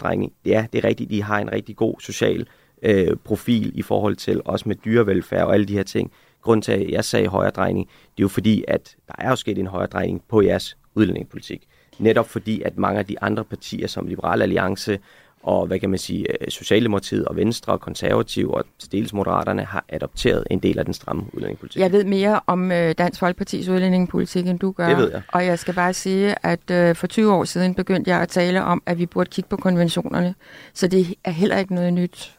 [0.45, 2.47] Det er, det er rigtigt, de har en rigtig god social
[2.83, 6.11] øh, profil i forhold til også med dyrevelfærd og alle de her ting.
[6.41, 9.35] Grunden til, at jeg sagde højre drejning, det er jo fordi, at der er jo
[9.35, 11.67] sket en højre drejning på jeres udlændingepolitik.
[11.99, 14.99] Netop fordi, at mange af de andre partier, som Liberal Alliance
[15.43, 19.85] og hvad kan man sige, øh, Socialdemokratiet og Venstre og Konservative og dels Moderaterne har
[19.89, 21.81] adopteret en del af den stramme udlændingepolitik.
[21.81, 24.87] Jeg ved mere om øh, Dansk Folkepartis udlændingepolitik, end du gør.
[24.87, 25.21] Det ved jeg.
[25.27, 28.63] Og jeg skal bare sige, at øh, for 20 år siden begyndte jeg at tale
[28.63, 30.35] om, at vi burde kigge på konventionerne.
[30.73, 32.38] Så det er heller ikke noget nyt.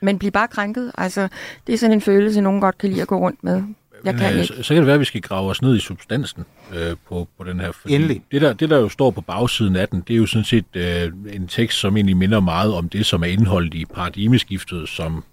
[0.00, 0.92] Men bliv bare krænket.
[0.98, 1.28] Altså,
[1.66, 3.62] det er sådan en følelse, nogen godt kan lide at gå rundt med.
[4.04, 4.54] Jeg Men, kan øh, ikke.
[4.54, 6.44] Så, så kan det være, at vi skal grave os ned i substansen
[6.74, 7.72] øh, på, på den her.
[7.72, 8.22] Fordi Endelig.
[8.32, 10.76] Det der, det, der jo står på bagsiden af den, det er jo sådan set
[10.76, 15.24] øh, en tekst, som egentlig minder meget om det, som er indholdet i paradigmeskiftet, som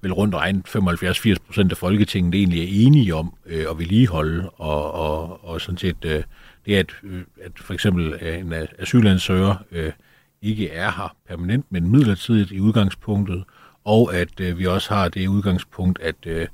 [0.00, 4.92] vel rundt regnet 75-80 procent af Folketinget egentlig er enige om øh, at vedligeholde, og,
[4.92, 6.22] og, og sådan set øh,
[6.66, 9.92] det, at, øh, at for eksempel øh, en asylansøger øh,
[10.42, 13.44] ikke er her permanent, men midlertidigt i udgangspunktet,
[13.84, 16.46] og at øh, vi også har det udgangspunkt, at øh,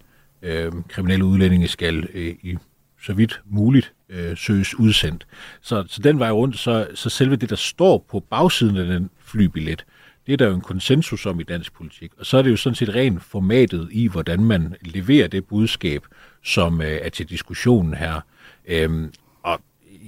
[0.42, 2.56] øh, kriminelle udlændinge skal øh, i
[3.02, 5.26] så vidt muligt øh, søges udsendt.
[5.60, 9.10] Så, så den vej rundt, så, så selve det, der står på bagsiden af den
[9.18, 9.84] flybillet,
[10.26, 12.12] det er der jo en konsensus om i dansk politik.
[12.18, 16.02] Og så er det jo sådan set rent formatet i, hvordan man leverer det budskab,
[16.44, 18.20] som øh, er til diskussionen her.
[18.66, 19.12] Øhm,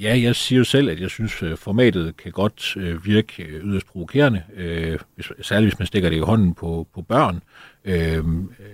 [0.01, 3.65] ja, jeg siger jo selv, at jeg synes, øh, formatet kan godt øh, virke øh,
[3.65, 7.43] yderst provokerende, øh, hvis, særligt hvis man stikker det i hånden på, på børn.
[7.85, 8.67] Øhm, øh,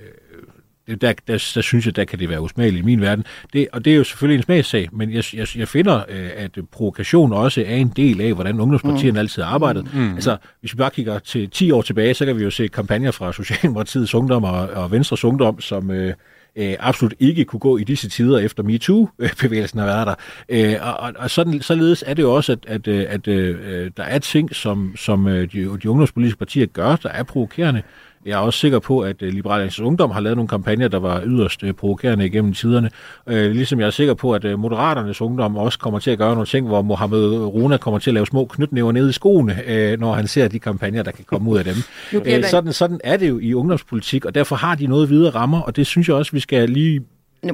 [0.87, 3.25] det- der, der, der synes jeg, der kan det være usmageligt i min verden.
[3.53, 6.59] Det, og det er jo selvfølgelig en smagssag, men jeg, jeg, jeg finder, øh, at
[6.73, 9.19] provokation også er en del af, hvordan ungdomspartierne mm.
[9.19, 9.95] altid har arbejdet.
[9.95, 10.15] Mm.
[10.15, 13.11] Altså, hvis vi bare kigger til 10 år tilbage, så kan vi jo se kampagner
[13.11, 16.15] fra Socialdemokratiets Ungdom og, og Venstres Ungdom, som øh,
[16.57, 20.15] øh, absolut ikke kunne gå i disse tider efter MeToo-bevægelsen har været der.
[20.49, 23.91] Øh, og, og, og sådan, således er det jo også, at, at, at, at øh,
[23.97, 27.83] der er ting, som, som øh, de, de ungdomspolitiske partier gør, der er provokerende.
[28.27, 30.99] Jeg er også sikker på, at øh, Liberal Alliances Ungdom har lavet nogle kampagner, der
[30.99, 32.91] var yderst øh, provokerende igennem tiderne.
[33.27, 36.47] Øh, ligesom jeg er sikker på, at Moderaternes Ungdom også kommer til at gøre nogle
[36.47, 40.27] ting, hvor Mohammed Rona kommer til at lave små knytnæver nede i skoene, når han
[40.27, 41.75] ser de kampagner, der kan komme ud af dem.
[42.53, 45.77] Sådan, sådan er det jo i ungdomspolitik, og derfor har de noget videre rammer, og
[45.77, 47.01] det synes jeg også, vi skal lige,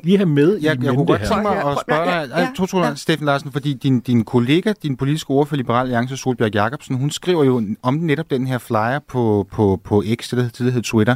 [0.04, 2.88] lige have med i Jeg, jeg kunne godt tænke mig at spørge dig, ja, ja,
[2.88, 2.94] ja.
[2.94, 7.44] Steffen Larsen, fordi din, din kollega, din politiske ordfører, Liberal Alliance, Solbjerg Jacobsen, hun skriver
[7.44, 11.14] jo om netop den her flyer på, på, på X, det der tidligere hed Twitter.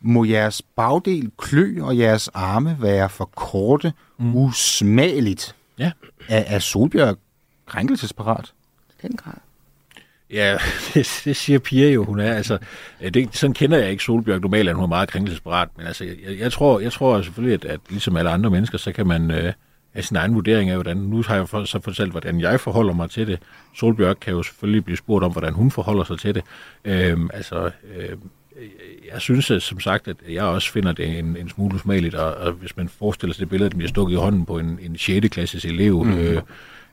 [0.00, 4.36] Må jeres bagdel klø og jeres arme være for korte, mm.
[4.36, 5.54] usmageligt?
[5.78, 5.92] Ja.
[6.28, 7.16] Er, er Solbjerg
[7.66, 8.52] krænkelsesparat?
[9.02, 9.34] Den grad.
[10.32, 10.58] Ja,
[10.94, 12.34] det, det siger Pia jo, hun er.
[12.34, 12.58] Altså,
[13.00, 16.04] øh, det, sådan kender jeg ikke Solbjørg normalt, at hun er meget krænkelsesparat, men altså,
[16.04, 19.30] jeg, jeg, tror, jeg tror selvfølgelig, at, at ligesom alle andre mennesker, så kan man,
[19.30, 19.52] øh,
[19.92, 22.94] have sin egen vurdering af, hvordan, nu har jeg for, så fortalt, hvordan jeg forholder
[22.94, 23.38] mig til det.
[23.76, 26.44] Solbjørk kan jo selvfølgelig blive spurgt om, hvordan hun forholder sig til det.
[26.84, 28.16] Øhm, altså, øh,
[29.12, 32.34] jeg synes at, som sagt, at jeg også finder det en, en smule usmageligt, og,
[32.34, 34.78] og hvis man forestiller sig det billede, at den bliver stukket i hånden på en,
[34.82, 35.28] en 6.
[35.28, 36.18] klasses elev, mm.
[36.18, 36.42] øh,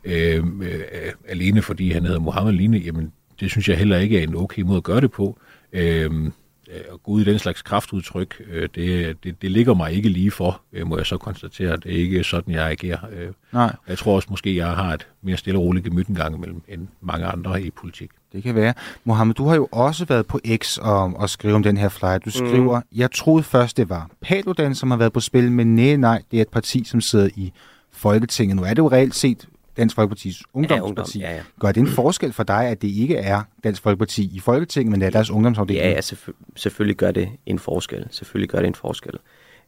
[0.03, 4.23] øh, øh, alene fordi han hedder Mohammed Line, jamen det synes jeg heller ikke er
[4.23, 5.39] en okay måde at gøre det på.
[5.73, 6.31] Øh,
[6.69, 10.31] at gå ud i den slags kraftudtryk, øh, det, det, det ligger mig ikke lige
[10.31, 11.77] for, øh, må jeg så konstatere.
[11.77, 12.97] Det er ikke sådan, jeg agerer.
[13.11, 13.27] Øh.
[13.53, 13.75] Nej.
[13.87, 16.61] Jeg tror også måske, jeg har et mere stille og roligt gemyt en gang imellem
[16.67, 18.09] end mange andre i politik.
[18.33, 18.73] Det kan være.
[19.03, 22.17] Mohammed, du har jo også været på X og, og skrive om den her flyer.
[22.17, 22.97] Du skriver, mm.
[22.97, 26.37] jeg troede først, det var Paludan, som har været på spil, men nej, nej, det
[26.37, 27.51] er et parti, som sidder i
[27.91, 28.55] Folketinget.
[28.55, 31.19] Nu er det jo reelt set Dansk Folkepartis ungdomsparti.
[31.19, 31.41] Ja, ungdom, ja, ja.
[31.59, 35.01] Gør det en forskel for dig, at det ikke er Dansk Folkeparti i Folketinget, men
[35.01, 35.85] det er deres ungdomsafdeling?
[35.85, 38.07] Ja, ja selvfø- selvfølgelig gør det en forskel.
[38.11, 39.13] Selvfølgelig gør det en forskel.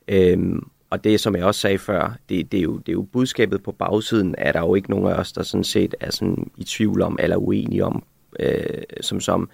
[0.08, 3.02] Øhm, og det, som jeg også sagde før, det, det, er jo, det er jo
[3.02, 6.52] budskabet på bagsiden, er der jo ikke nogen af os, der sådan set er sådan
[6.58, 8.04] i tvivl om, eller uenige om,
[8.40, 8.64] øh,
[9.02, 9.50] som som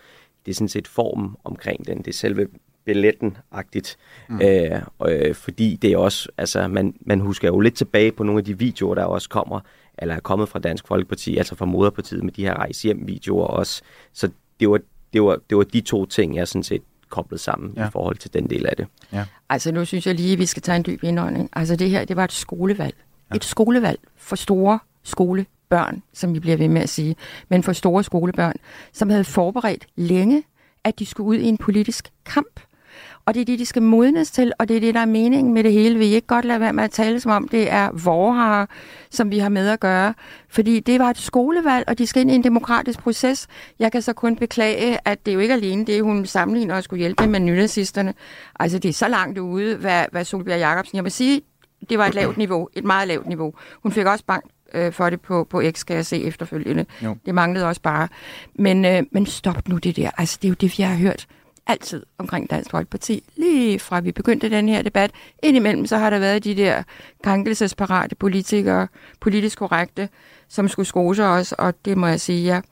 [0.45, 1.97] det er sådan set form omkring den.
[1.97, 2.47] Det er selve
[2.85, 3.97] billetten-agtigt.
[4.29, 4.41] Mm.
[4.41, 8.39] Øh, øh, fordi det er også, altså man, man husker jo lidt tilbage på nogle
[8.39, 9.59] af de videoer, der også kommer
[9.97, 13.47] eller er kommet fra Dansk Folkeparti, altså fra moderpartiet med de her rejse hjem videoer
[13.47, 13.81] også.
[14.13, 14.29] Så
[14.59, 14.79] det var,
[15.13, 17.87] det var, det var de to ting, jeg sådan set koblet sammen ja.
[17.87, 18.87] i forhold til den del af det.
[19.13, 19.25] Ja.
[19.49, 21.49] Altså nu synes jeg lige, at vi skal tage en dyb indånding.
[21.53, 22.95] Altså det her, det var et skolevalg.
[23.31, 23.35] Ja.
[23.35, 27.15] Et skolevalg for store skolebørn, som vi bliver ved med at sige,
[27.49, 28.55] men for store skolebørn,
[28.93, 30.43] som havde forberedt længe,
[30.83, 32.59] at de skulle ud i en politisk kamp.
[33.25, 35.53] Og det er det, de skal modnes til, og det er det, der er meningen
[35.53, 35.99] med det hele.
[35.99, 38.69] Vi ikke godt lade være med at tale som om, det er vorhar,
[39.11, 40.13] som vi har med at gøre.
[40.49, 43.47] Fordi det var et skolevalg, og de skal ind i en demokratisk proces.
[43.79, 46.83] Jeg kan så kun beklage, at det er jo ikke alene det, hun sammenligner og
[46.83, 48.13] skulle hjælpe med nynazisterne.
[48.59, 50.95] Altså, det er så langt ude, hvad, hvad Solbjerg Jacobsen...
[50.95, 51.41] Jeg vil sige,
[51.89, 53.53] det var et lavt niveau, et meget lavt niveau.
[53.83, 56.85] Hun fik også bank øh, for det på, på X, kan jeg se efterfølgende.
[57.03, 57.17] Jo.
[57.25, 58.07] Det manglede også bare.
[58.55, 60.09] Men, øh, men stop nu det der.
[60.17, 61.27] Altså, det er jo det, vi har hørt
[61.67, 63.23] altid omkring Dansk Folkeparti.
[63.35, 65.11] Lige fra vi begyndte den her debat.
[65.43, 66.83] Indimellem så har der været de der
[67.23, 68.87] krænkelsesparate politikere,
[69.19, 70.09] politisk korrekte,
[70.47, 72.63] som skulle skose os, og det må jeg sige, jeg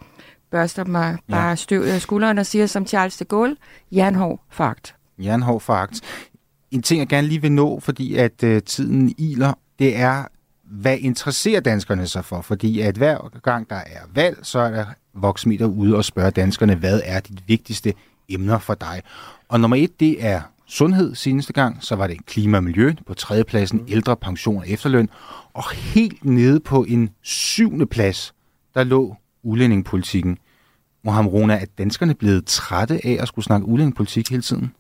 [0.52, 1.56] børster mig bare ja.
[1.56, 3.56] støvet af skulderen og siger som Charles de Gaulle,
[3.92, 4.96] jernhård fagt.
[5.18, 6.02] Jernhård fagt.
[6.72, 10.24] En ting, jeg gerne lige vil nå, fordi at uh, tiden iler, det er,
[10.64, 12.42] hvad interesserer danskerne sig for?
[12.42, 16.76] Fordi at hver gang der er valg, så er der voksmeter ude og spørger danskerne,
[16.76, 17.94] hvad er dit vigtigste
[18.34, 19.02] emner for dig.
[19.50, 23.14] Og nummer et, det er sundhed seneste gang, så var det klima og miljø på
[23.14, 23.86] tredjepladsen, mm.
[23.90, 25.10] ældre, pension og efterløn.
[25.54, 28.34] Og helt nede på en syvende plads,
[28.74, 30.38] der lå udlændingepolitikken.
[31.04, 34.74] Mohamed Rona, er danskerne blevet trætte af at skulle snakke udlændingepolitik hele tiden?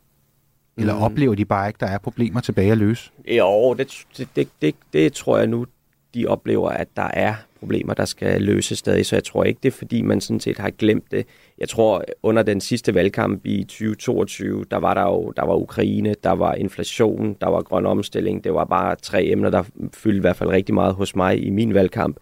[0.77, 1.01] Eller mm.
[1.01, 3.11] oplever de bare ikke, der er problemer tilbage at løse?
[3.27, 5.65] Jo, det, det, det, det, det tror jeg nu,
[6.13, 9.73] de oplever, at der er problemer, der skal løses stadig, så jeg tror ikke, det
[9.73, 11.25] er fordi, man sådan set har glemt det.
[11.57, 16.15] Jeg tror, under den sidste valgkamp i 2022, der var der jo der var Ukraine,
[16.23, 18.43] der var inflation, der var grøn omstilling.
[18.43, 21.49] Det var bare tre emner, der fyldte i hvert fald rigtig meget hos mig i
[21.49, 22.17] min valgkamp.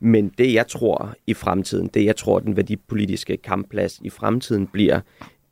[0.00, 5.00] Men det, jeg tror i fremtiden, det, jeg tror, den værdipolitiske kampplads i fremtiden bliver,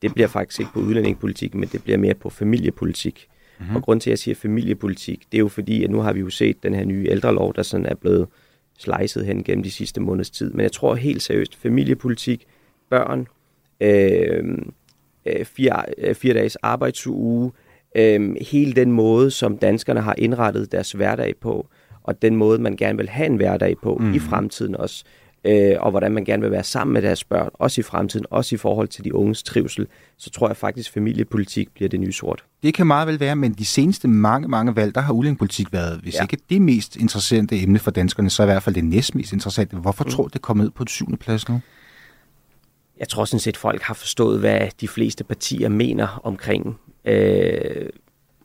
[0.01, 3.27] det bliver faktisk ikke på udlændingepolitik, men det bliver mere på familiepolitik.
[3.59, 3.75] Mm-hmm.
[3.75, 6.19] Og grund til, at jeg siger familiepolitik, det er jo fordi, at nu har vi
[6.19, 8.27] jo set den her nye ældrelov, der sådan er blevet
[8.83, 10.51] slicet hen gennem de sidste måneds tid.
[10.51, 12.45] Men jeg tror helt seriøst, familiepolitik,
[12.89, 13.27] børn,
[13.81, 14.57] øh,
[15.25, 17.51] øh, fire, øh, fire dages arbejdsuge,
[17.95, 21.67] øh, hele den måde, som danskerne har indrettet deres hverdag på,
[22.03, 24.13] og den måde, man gerne vil have en hverdag på mm.
[24.13, 25.22] i fremtiden også, øh,
[25.79, 28.57] og hvordan man gerne vil være sammen med deres børn, også i fremtiden, også i
[28.57, 29.87] forhold til de unges trivsel,
[30.17, 32.43] så tror jeg faktisk, at familiepolitik bliver det nye sort.
[32.63, 35.99] Det kan meget vel være, men de seneste mange, mange valg, der har udlændingepolitik været,
[36.01, 36.21] hvis ja.
[36.21, 39.75] ikke det mest interessante emne for danskerne, så i hvert fald det næstmest interessante.
[39.75, 40.09] Hvorfor mm.
[40.09, 41.61] tror du, det kommer ud på et syvende plads nu?
[42.99, 47.89] Jeg tror sådan set, folk har forstået, hvad de fleste partier mener omkring øh,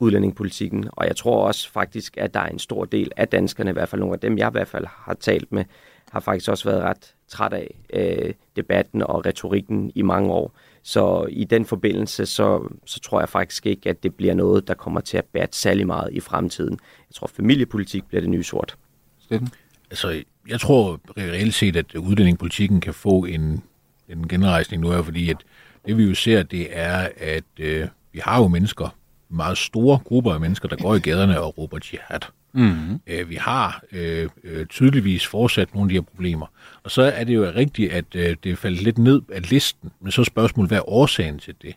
[0.01, 0.89] udlændingepolitikken.
[0.93, 3.89] Og jeg tror også faktisk, at der er en stor del af danskerne, i hvert
[3.89, 5.65] fald nogle af dem, jeg i hvert fald har talt med,
[6.11, 10.55] har faktisk også været ret træt af øh, debatten og retorikken i mange år.
[10.83, 14.75] Så i den forbindelse, så, så tror jeg faktisk ikke, at det bliver noget, der
[14.75, 16.79] kommer til at bære særlig meget i fremtiden.
[17.11, 18.77] Jeg tror, familiepolitik bliver det nye sort.
[19.19, 19.49] Steffen?
[19.91, 23.63] Altså, jeg tror reelt set, at udlændingepolitikken kan få en,
[24.09, 25.37] en genrejsning nu, er fordi at
[25.87, 28.97] det vi jo ser, det er, at øh, vi har jo mennesker,
[29.31, 32.21] meget store grupper af mennesker, der går i gaderne og råber jihad.
[32.53, 33.01] Mm-hmm.
[33.07, 36.47] Øh, vi har øh, øh, tydeligvis fortsat nogle af de her problemer.
[36.83, 39.91] Og så er det jo rigtigt, at øh, det er faldet lidt ned af listen,
[40.01, 41.75] men så er spørgsmålet, hvad er årsagen til det?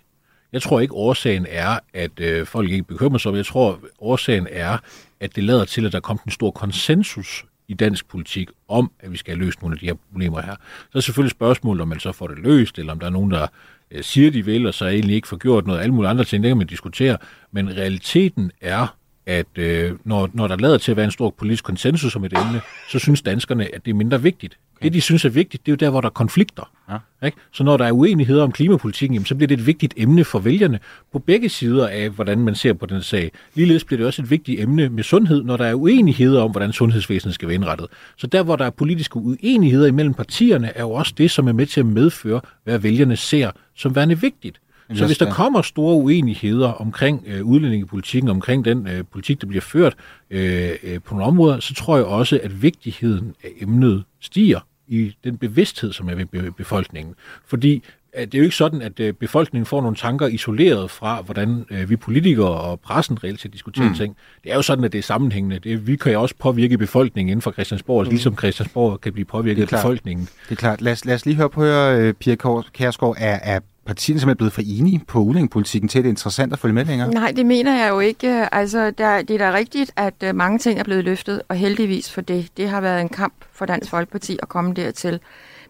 [0.54, 4.78] Jeg tror ikke, årsagen er, at øh, folk ikke bekymrer sig, jeg tror, årsagen er,
[5.20, 9.12] at det lader til, at der kom en stor konsensus i dansk politik om, at
[9.12, 10.56] vi skal have løst nogle af de her problemer her.
[10.91, 13.32] Så er selvfølgelig spørgsmålet, om man så får det løst, eller om der er nogen,
[13.32, 13.47] der
[13.92, 15.80] Øh, siger, de vil, og så egentlig ikke får gjort noget.
[15.80, 17.18] Alle mulige andre ting, det kan man diskutere.
[17.52, 21.64] Men realiteten er, at øh, når, når der lader til at være en stor politisk
[21.64, 24.58] konsensus om et emne, så synes danskerne, at det er mindre vigtigt.
[24.76, 24.84] Okay.
[24.84, 26.72] Det, de synes er vigtigt, det er jo der, hvor der er konflikter.
[26.90, 27.26] Ja.
[27.26, 27.38] Ikke?
[27.52, 30.40] Så når der er uenigheder om klimapolitikken, jamen, så bliver det et vigtigt emne for
[30.40, 30.80] vælgerne
[31.12, 33.32] på begge sider af, hvordan man ser på den sag.
[33.56, 36.74] Ligeledes bliver det også et vigtigt emne med sundhed, når der er uenigheder om, hvordan
[36.74, 37.88] sundhedsvæsenet skal være indrettet.
[38.18, 41.54] Så der, hvor der er politiske uenigheder imellem partierne, er jo også det, som er
[41.54, 44.60] med til at medføre, hvad vælgerne ser som værende vigtigt.
[44.96, 49.62] Så hvis der kommer store uenigheder omkring øh, udlændingepolitikken, omkring den øh, politik, der bliver
[49.62, 49.96] ført
[50.30, 55.16] øh, øh, på nogle områder, så tror jeg også, at vigtigheden af emnet stiger i
[55.24, 57.16] den bevidsthed, som er ved befolkningen.
[57.46, 57.84] Fordi
[58.18, 61.89] det er jo ikke sådan, at øh, befolkningen får nogle tanker isoleret fra, hvordan øh,
[61.89, 63.96] vi politikere og pressen reelt set diskuterer mm.
[63.96, 64.16] ting.
[64.44, 65.60] Det er jo sådan, at det er sammenhængende.
[65.60, 68.10] Det, vi kan jo også påvirke befolkningen inden for Christiansborg, mm.
[68.10, 70.26] ligesom Christiansborg kan blive påvirket af befolkningen.
[70.26, 70.82] Det er klart.
[70.82, 72.36] Lad os, lad os lige høre på, høre, Pia
[72.74, 76.54] Kærsgaard, er, er partierne simpelthen blevet for enige på udlændingepolitikken til, at det er interessant
[76.54, 77.12] at følge med længere?
[77.12, 78.54] Nej, det mener jeg jo ikke.
[78.54, 82.12] Altså, der, det er da rigtigt, at øh, mange ting er blevet løftet, og heldigvis
[82.12, 82.50] for det.
[82.58, 85.20] Det har været en kamp for Dansk Folkeparti at komme dertil.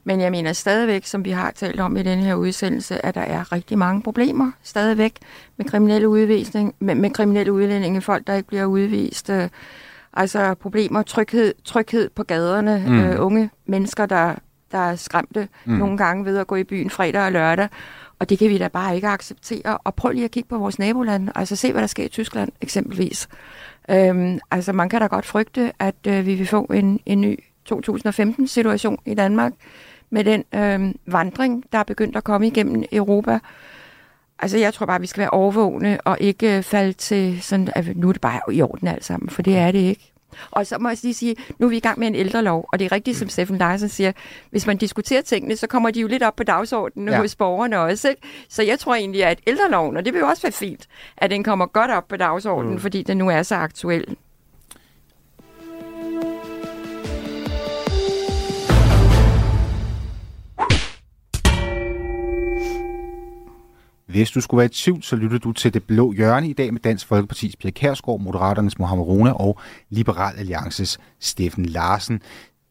[0.03, 3.21] Men jeg mener stadigvæk, som vi har talt om i den her udsendelse, at der
[3.21, 5.13] er rigtig mange problemer stadigvæk
[5.57, 9.29] med kriminelle udvisning, med, med kriminelle udlændinge, folk, der ikke bliver udvist.
[9.29, 9.49] Øh,
[10.13, 12.99] altså problemer, tryghed, tryghed på gaderne, mm.
[12.99, 14.35] øh, unge mennesker, der,
[14.71, 15.73] der er skræmte mm.
[15.73, 17.67] nogle gange ved at gå i byen fredag og lørdag.
[18.21, 19.77] Og det kan vi da bare ikke acceptere.
[19.77, 21.31] Og prøv lige at kigge på vores nabolande.
[21.35, 23.29] Altså se, hvad der sker i Tyskland eksempelvis.
[23.89, 27.39] Øhm, altså man kan da godt frygte, at øh, vi vil få en, en ny
[27.71, 29.53] 2015-situation i Danmark
[30.09, 33.39] med den øh, vandring, der er begyndt at komme igennem Europa.
[34.39, 37.97] Altså jeg tror bare, vi skal være overvågne og ikke øh, falde til sådan, at
[37.97, 40.10] nu er det bare i orden alt sammen, for det er det ikke.
[40.51, 42.79] Og så må jeg lige sige, nu er vi i gang med en ældrelov, og
[42.79, 44.11] det er rigtigt, som Steffen Larsen siger,
[44.49, 47.17] hvis man diskuterer tingene, så kommer de jo lidt op på dagsordenen ja.
[47.17, 48.09] hos borgerne også.
[48.09, 48.21] Ikke?
[48.49, 51.43] Så jeg tror egentlig, at ældreloven, og det vil jo også være fint, at den
[51.43, 52.79] kommer godt op på dagsordenen, mm.
[52.79, 54.17] fordi den nu er så aktuel.
[64.11, 66.73] Hvis du skulle være i tvivl, så lytter du til Det Blå Hjørne i dag
[66.73, 69.59] med Dansk Folkeparti's Pia Kærsgaard, Moderaternes Mohamed Rona og
[69.89, 72.21] Liberal Alliances Steffen Larsen.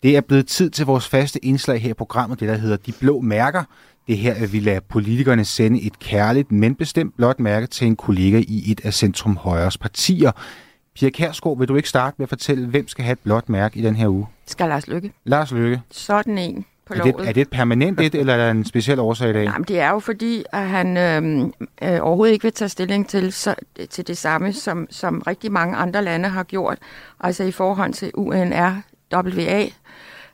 [0.03, 2.93] Det er blevet tid til vores faste indslag her i programmet, det der hedder De
[2.93, 3.65] Blå Mærker.
[4.07, 7.97] Det her, at vi lader politikerne sende et kærligt, men bestemt blåt mærke til en
[7.97, 10.33] kollega i et af Centrum Højres partier.
[10.95, 13.79] Pia Kærsgaard, vil du ikke starte med at fortælle, hvem skal have et blåt mærke
[13.79, 14.27] i den her uge?
[14.47, 15.13] Skal Lars Lykke.
[15.25, 15.81] Lars Lykke.
[15.91, 18.99] Sådan en på er det, Er det et permanent et, eller er der en speciel
[18.99, 19.45] årsag i dag?
[19.45, 21.51] Jamen, det er jo fordi, at han øh,
[21.83, 23.55] øh, overhovedet ikke vil tage stilling til, så,
[23.91, 26.79] til det samme, som, som rigtig mange andre lande har gjort.
[27.21, 29.65] Altså i forhold til UNRWA,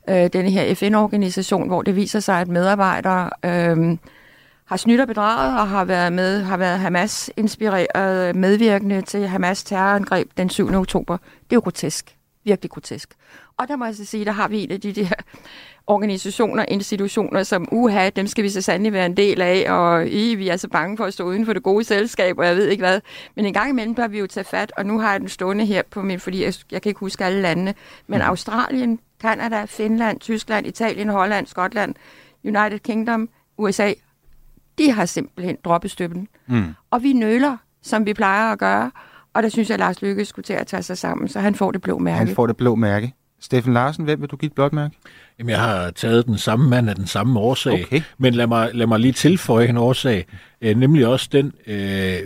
[0.09, 3.99] øh, denne her FN-organisation, hvor det viser sig, at medarbejdere øh,
[4.67, 10.31] har snydt og bedraget og har været med, har været Hamas-inspireret medvirkende til Hamas terrorangreb
[10.37, 10.75] den 7.
[10.75, 11.17] oktober.
[11.17, 12.17] Det er jo grotesk.
[12.45, 13.15] Virkelig grotesk.
[13.57, 15.09] Og der må jeg så sige, der har vi en af de der
[15.87, 20.34] organisationer, institutioner, som uha, dem skal vi så sandelig være en del af, og I,
[20.34, 22.68] vi er så bange for at stå uden for det gode selskab, og jeg ved
[22.68, 23.01] ikke hvad.
[23.37, 25.66] Men en gang imellem bør vi jo tage fat, og nu har jeg den stående
[25.66, 27.74] her på min, fordi jeg, jeg kan ikke huske alle landene,
[28.07, 28.26] men mm.
[28.26, 31.95] Australien, Kanada, Finland, Tyskland, Italien, Holland, Skotland,
[32.45, 33.28] United Kingdom,
[33.59, 33.93] USA,
[34.78, 36.28] de har simpelthen droppet støben.
[36.47, 36.74] Mm.
[36.91, 38.91] Og vi nøler, som vi plejer at gøre,
[39.34, 41.55] og der synes jeg, at Lars Lykke skulle til at tage sig sammen, så han
[41.55, 42.18] får det blå mærke.
[42.18, 43.14] Han får det blå mærke.
[43.47, 44.97] Steffen Larsen, hvem vil du give et blåt mærke?
[45.39, 48.03] Jamen, jeg har taget den samme mand af den samme årsag, okay.
[48.19, 50.27] men lad mig, lad mig lige tilføje en årsag,
[50.61, 52.19] øh, nemlig også den øh,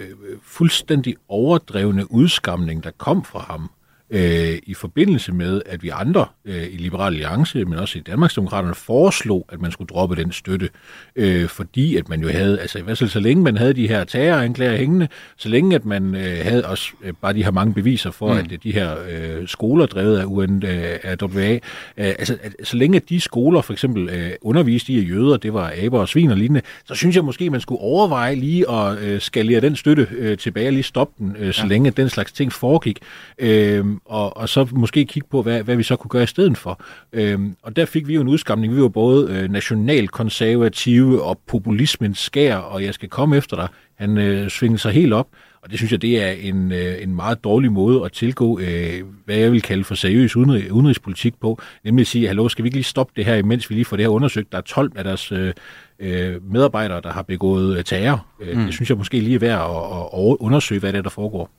[0.42, 3.70] fuldstændig overdrevne udskamning, der kom fra ham
[4.10, 8.74] øh, i forbindelse med, at vi andre øh, i Liberal Alliance, men også i Danmarksdemokraterne,
[8.74, 10.68] foreslog, at man skulle droppe den støtte,
[11.16, 13.88] øh, fordi at man jo havde, altså i hvert fald så længe man havde de
[13.88, 17.74] her terroranklager hængende, så længe at man øh, havde også øh, bare de her mange
[17.74, 18.38] beviser for, mm.
[18.38, 21.58] at de her øh, skoler drevet af UNRWA, øh,
[21.96, 25.54] altså at, så længe at de skoler for eksempel øh, underviste i, at jøder, det
[25.54, 28.98] var aber og svin og lignende, så synes jeg måske, man skulle overveje lige at
[28.98, 31.68] øh, skalere den støtte øh, tilbage og lige stoppe den, øh, så ja.
[31.68, 32.98] længe den slags ting foregik.
[33.38, 36.58] Øh, og, og så måske kigge på, hvad, hvad vi så kunne gøre i stedet
[36.58, 36.80] for.
[37.12, 38.76] Øhm, og der fik vi jo en udskamning.
[38.76, 43.68] Vi var både øh, nationalkonservative og populismens skær, og jeg skal komme efter dig.
[43.94, 45.28] Han øh, svingede sig helt op,
[45.62, 49.02] og det synes jeg, det er en, øh, en meget dårlig måde at tilgå, øh,
[49.24, 51.60] hvad jeg vil kalde for seriøs udenrigs, udenrigspolitik på.
[51.84, 53.96] Nemlig at sige, hallo, skal vi ikke lige stoppe det her, imens vi lige får
[53.96, 54.52] det her undersøgt?
[54.52, 55.52] Der er 12 af deres øh,
[55.98, 58.26] øh, medarbejdere, der har begået øh, terror.
[58.40, 58.64] Øh, mm.
[58.64, 61.50] Det synes jeg måske lige er værd at, at undersøge, hvad det er, der foregår.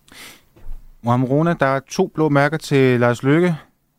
[1.04, 3.56] Mohamed Rona, der er to blå mærker til Lars Løkke.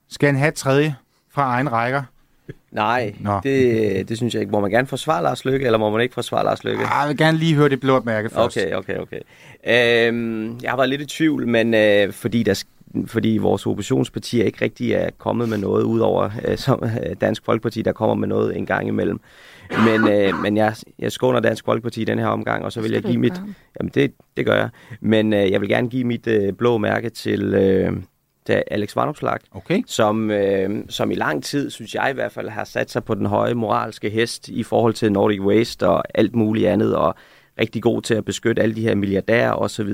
[0.08, 0.94] Skal han have tredje?
[1.34, 2.02] fra egen rækker?
[2.70, 3.40] Nej, Nå.
[3.42, 4.52] det, det synes jeg ikke.
[4.52, 6.84] Må man gerne forsvare Lars Lykke, eller må man ikke forsvare Lars Lykke?
[6.84, 8.56] Ah, Jeg vil gerne lige høre det blå mærke først.
[8.56, 9.20] Okay, okay, okay.
[10.08, 12.64] Øhm, jeg været lidt i tvivl, men øh, fordi, der,
[13.06, 17.82] fordi vores oppositionspartier ikke rigtig er kommet med noget, udover øh, som øh, Dansk Folkeparti,
[17.82, 19.20] der kommer med noget en gang imellem.
[19.78, 22.92] Men, øh, men jeg, jeg skåner Dansk Folkeparti i den her omgang, og så vil
[22.92, 23.42] jeg give mit...
[23.80, 24.68] Jamen, det, det gør jeg.
[25.00, 27.92] Men øh, jeg vil gerne give mit øh, blå mærke til, øh,
[28.46, 29.82] til Alex Vanopslag, Okay.
[29.86, 33.14] som, øh, som i lang tid, synes jeg i hvert fald, har sat sig på
[33.14, 37.14] den høje moralske hest i forhold til Nordic Waste og alt muligt andet, og
[37.62, 39.92] rigtig god til at beskytte alle de her milliardærer osv.,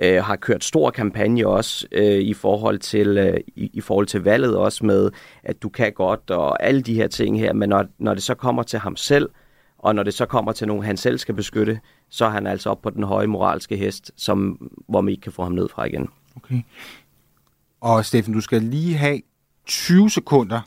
[0.00, 4.22] øh, har kørt stor kampagne også øh, i, forhold til, øh, i, i forhold til
[4.22, 5.10] valget også med,
[5.42, 8.34] at du kan godt og alle de her ting her, men når, når det så
[8.34, 9.28] kommer til ham selv,
[9.78, 11.80] og når det så kommer til nogen, han selv skal beskytte,
[12.10, 15.32] så er han altså op på den høje moralske hest, som, hvor man ikke kan
[15.32, 16.08] få ham ned fra igen.
[16.36, 16.62] okay.
[17.80, 19.20] Og Steffen, du skal lige have
[19.66, 20.60] 20 sekunder.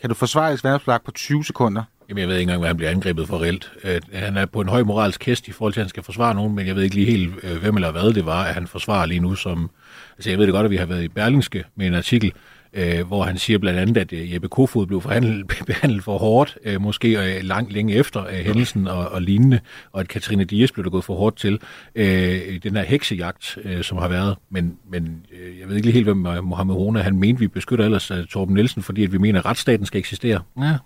[0.00, 1.82] Kan du forsvare et Vanopslag på 20 sekunder?
[2.08, 3.72] Jamen, jeg ved ikke engang, hvad han bliver angrebet for reelt.
[3.84, 6.34] Øh, han er på en høj moralsk hest i forhold til, at han skal forsvare
[6.34, 8.66] nogen, men jeg ved ikke lige helt, øh, hvem eller hvad det var, at han
[8.66, 9.70] forsvarer lige nu som...
[10.16, 12.32] Altså, jeg ved det godt, at vi har været i Berlingske med en artikel,
[12.72, 16.58] øh, hvor han siger blandt andet, at øh, Jeppe Kofod blev forhandlet, behandlet for hårdt,
[16.64, 19.60] øh, måske øh, langt længe efter øh, hændelsen og, og lignende,
[19.92, 21.60] og at Katrine Dias blev der gået for hårdt til
[21.94, 24.36] øh, i den her heksejagt, øh, som har været.
[24.50, 27.84] Men, men øh, jeg ved ikke lige helt, hvem Mohammed Rona, han mente, vi beskytter
[27.84, 30.40] ellers øh, Torben Nielsen, fordi at vi mener, at retsstaten skal eksistere.
[30.60, 30.76] Ja,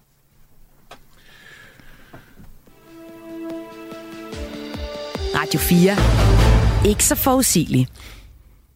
[5.42, 6.88] Radio 4.
[6.90, 7.88] Ikke så forudsigelig.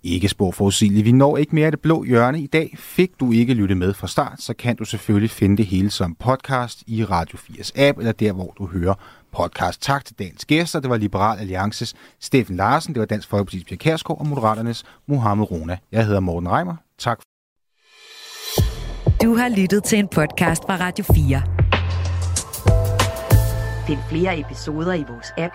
[0.03, 1.05] Ikke spor forudsigeligt.
[1.05, 2.77] Vi når ikke mere af det blå hjørne i dag.
[2.79, 6.14] Fik du ikke lyttet med fra start, så kan du selvfølgelig finde det hele som
[6.14, 8.95] podcast i Radio 4's app, eller der, hvor du hører
[9.33, 9.83] podcast.
[9.83, 10.81] Tak til dagens gæster.
[10.81, 15.51] Det var Liberal Alliances Steffen Larsen, det var Dansk Folkeparti's Pia Kærsgaard og Moderaternes Mohammed
[15.51, 15.79] Rona.
[15.93, 16.77] Jeg hedder Morten Reimer.
[16.99, 17.21] Tak.
[19.23, 21.43] Du har lyttet til en podcast fra Radio 4.
[23.87, 25.55] Find flere episoder i vores app,